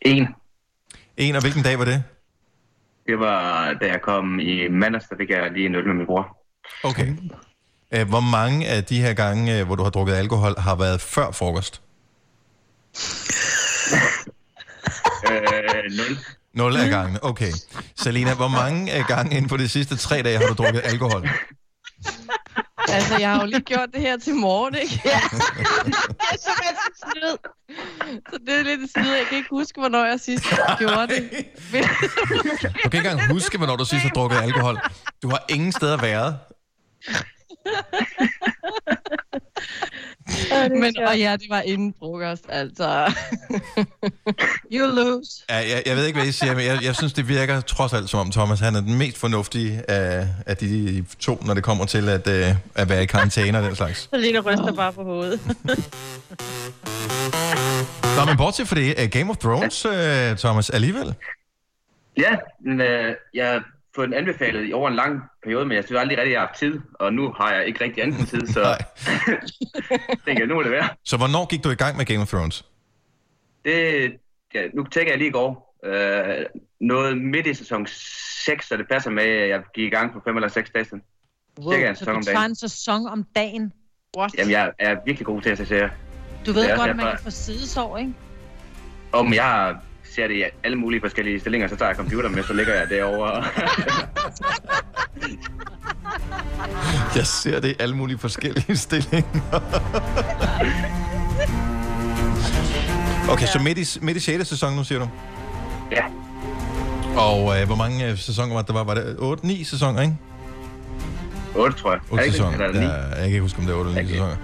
[0.00, 0.28] En.
[1.16, 2.02] En, og hvilken dag var det?
[3.06, 6.06] Det var, da jeg kom i mandags, der fik jeg lige en øl med min
[6.06, 6.36] bror.
[6.84, 7.16] Okay.
[7.94, 11.00] Uh, hvor mange af de her gange, uh, hvor du har drukket alkohol, har været
[11.00, 11.82] før frokost?
[15.30, 16.18] Øh, nul.
[16.54, 17.52] Nul af gangene, okay.
[17.96, 21.28] Selina, hvor mange af gange inden for de sidste tre dage har du drukket alkohol?
[22.88, 25.02] Altså, jeg har jo lige gjort det her til morgen, ikke?
[25.04, 25.10] Ja.
[25.90, 27.36] det er så snyd.
[28.30, 29.10] Så det er lidt snyd.
[29.10, 30.44] Jeg kan ikke huske, hvornår jeg sidst
[30.78, 31.30] gjorde det.
[32.84, 34.78] Du kan ikke engang huske, hvornår du sidst har drukket alkohol.
[35.22, 36.38] Du har ingen steder været.
[40.70, 43.12] Men, og ja, det var inden frokost, altså.
[44.72, 45.30] you lose.
[45.50, 47.92] Ja, jeg, jeg ved ikke, hvad I siger, men jeg, jeg synes, det virker trods
[47.92, 51.62] alt som om Thomas, han er den mest fornuftige af, af de to, når det
[51.64, 54.08] kommer til at, uh, at være i karantæne og den slags.
[54.14, 55.40] Selina ryster bare på hovedet.
[58.16, 59.92] Nå, men bortset fra det, uh, Game of Thrones, uh,
[60.38, 61.14] Thomas, alligevel.
[62.16, 63.62] Ja, men øh, jeg
[63.96, 66.40] har fået den anbefalet i over en lang periode, men jeg synes aldrig rigtig, jeg
[66.40, 66.80] har haft tid.
[66.94, 68.60] Og nu har jeg ikke rigtig anden tid, så
[70.24, 70.88] tænker jeg, nu må det være.
[71.04, 72.64] Så hvornår gik du i gang med Game of Thrones?
[73.64, 74.12] Det,
[74.54, 75.66] ja, nu tænker jeg lige i går.
[75.84, 76.44] Øh,
[76.80, 80.22] noget midt i sæson 6, så det passer med, at jeg gik i gang for
[80.24, 81.02] 5 eller 6 dage siden.
[81.58, 82.50] Wow, Cirka en så sæson du om tager dagen.
[82.50, 83.72] en sæson om dagen.
[84.18, 84.34] What?
[84.38, 85.88] Jamen, jeg er virkelig god til at se serier.
[86.46, 88.14] Du ved er godt, at man kan få sidesår, ikke?
[89.12, 89.76] Om jeg
[90.16, 92.90] ser det i alle mulige forskellige stillinger, så tager jeg computeren med, så ligger jeg
[92.90, 93.44] derovre.
[97.16, 99.22] Jeg ser det i alle mulige forskellige stillinger.
[103.28, 104.48] Okay, så midt i, midt i 6.
[104.48, 105.08] sæson nu, siger du?
[105.92, 106.04] Ja.
[107.16, 108.68] Og øh, hvor mange øh, sæsoner var det?
[108.68, 109.16] Der var, var det
[109.60, 110.16] 8-9 sæsoner, ikke?
[111.54, 112.00] 8, tror jeg.
[112.10, 112.32] Er 8 det ikke det?
[112.32, 112.52] sæsoner.
[112.52, 112.86] Eller er det ni?
[112.86, 114.36] Ja, jeg kan ikke huske, om det er 8 eller 9 sæsoner.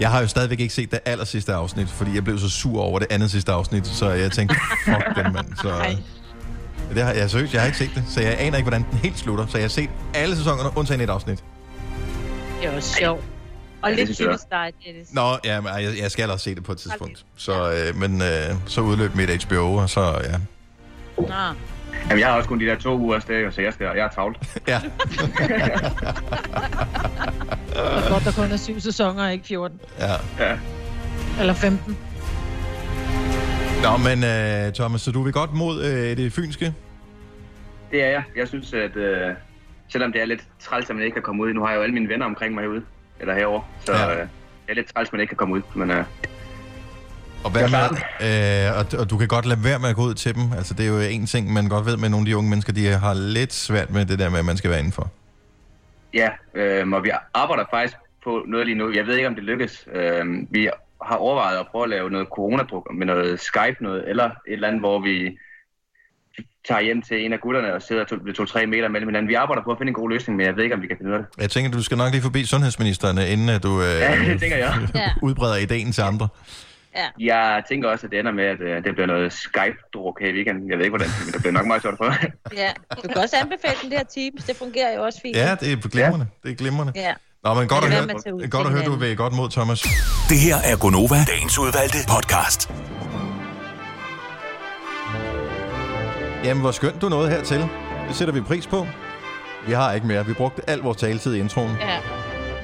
[0.00, 2.80] Jeg har jo stadigvæk ikke set det aller sidste afsnit, fordi jeg blev så sur
[2.82, 5.46] over det andet sidste afsnit, så jeg tænkte, fuck den mand.
[5.56, 5.96] Så,
[6.94, 8.98] det har, jeg seriøst, jeg har ikke set det, så jeg aner ikke, hvordan den
[8.98, 9.46] helt slutter.
[9.46, 11.44] Så jeg har set alle sæsonerne, undtagen et afsnit.
[12.60, 13.24] Det er jo sjovt.
[13.82, 15.08] Og Ja, det lidt typisk dig, Dennis.
[15.12, 17.24] Nå, ja, men jeg, jeg skal også se det på et tidspunkt.
[17.36, 18.28] Så, øh, men øh,
[18.66, 20.36] så udløb mit HBO, og så ja.
[21.18, 21.54] Nå.
[22.08, 24.08] Jamen, jeg har også kun de der to uger afsted, så jeg, skal, jeg er
[24.08, 24.38] travlt.
[24.68, 24.80] Ja.
[27.76, 29.80] Og godt, der kun er syv sæsoner, ikke 14.
[29.98, 30.12] ja.
[30.38, 30.56] ja.
[31.40, 31.98] Eller 15.
[33.82, 36.74] Nå, men øh, Thomas, så du vil godt mod øh, det fynske?
[37.90, 38.22] det er jeg.
[38.36, 39.30] Jeg synes, at øh,
[39.88, 41.82] selvom det er lidt træls, at man ikke kan komme ud, nu har jeg jo
[41.82, 42.82] alle mine venner omkring mig herude,
[43.20, 44.12] eller herovre, så Ja.
[44.12, 44.28] øh, det
[44.68, 46.04] er lidt træls, at man ikke kan komme ud, men øh,
[47.44, 50.14] Og, hvad med, øh, og, og du kan godt lade være med at gå ud
[50.14, 50.52] til dem.
[50.52, 52.72] Altså, det er jo en ting, man godt ved med nogle af de unge mennesker,
[52.72, 55.10] de har lidt svært med det der med, at man skal være indenfor.
[56.14, 58.92] ja, øh, og vi arbejder faktisk på noget lige nu.
[58.92, 59.86] Jeg ved ikke, om det lykkes.
[59.94, 60.70] Øh, vi
[61.02, 62.62] har overvejet at prøve at lave noget corona
[62.94, 65.38] med noget Skype noget, eller et eller andet, hvor vi
[66.68, 69.28] tager hjem til en af gutterne og sidder to- ved to-tre meter mellem hinanden.
[69.28, 70.96] Vi arbejder på at finde en god løsning, men jeg ved ikke, om vi kan
[70.96, 71.24] finde det.
[71.38, 74.56] Jeg tænker, du skal nok lige forbi sundhedsministeren, inden at du øh, Ja, det tænker
[74.56, 74.88] jeg.
[75.22, 76.28] Udbreder ideen til andre.
[76.34, 76.69] Ja.
[77.18, 80.32] Jeg tænker også, at det ender med, at øh, det bliver noget Skype-druk her i
[80.32, 80.70] weekenden.
[80.70, 82.14] Jeg ved ikke, hvordan, men det bliver nok meget sjovt for
[82.62, 82.70] Ja,
[83.02, 84.44] du kan også anbefale den der Teams.
[84.44, 85.36] Det fungerer jo også fint.
[85.36, 86.26] Ja, det er glimrende.
[86.42, 86.92] Det er glimrende.
[86.96, 87.14] Ja.
[87.44, 89.80] Nå, men godt at høre, ud godt at høre du vil godt mod, Thomas.
[90.28, 92.70] Det her er Gonova, dagens udvalgte podcast.
[96.44, 97.60] Jamen, hvor skønt du nåede hertil.
[98.08, 98.86] Det sætter vi pris på.
[99.66, 100.26] Vi har ikke mere.
[100.26, 101.76] Vi brugte al vores taletid i introen.
[101.80, 101.98] Ja.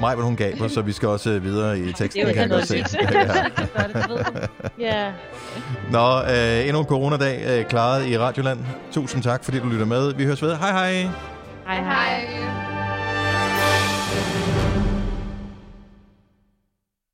[0.01, 2.35] Mig, hvad hun os, så vi skal også øh, videre i teksten, Det er jo
[2.35, 2.85] kan godt se.
[4.79, 5.13] Ja.
[5.91, 8.61] Nå, øh, endnu en coronadag øh, klaret i Radioland.
[8.93, 10.15] Tusind tak, fordi du lytter med.
[10.15, 10.57] Vi høres ved.
[10.57, 10.93] Hej hej.
[11.67, 12.76] Hej hej.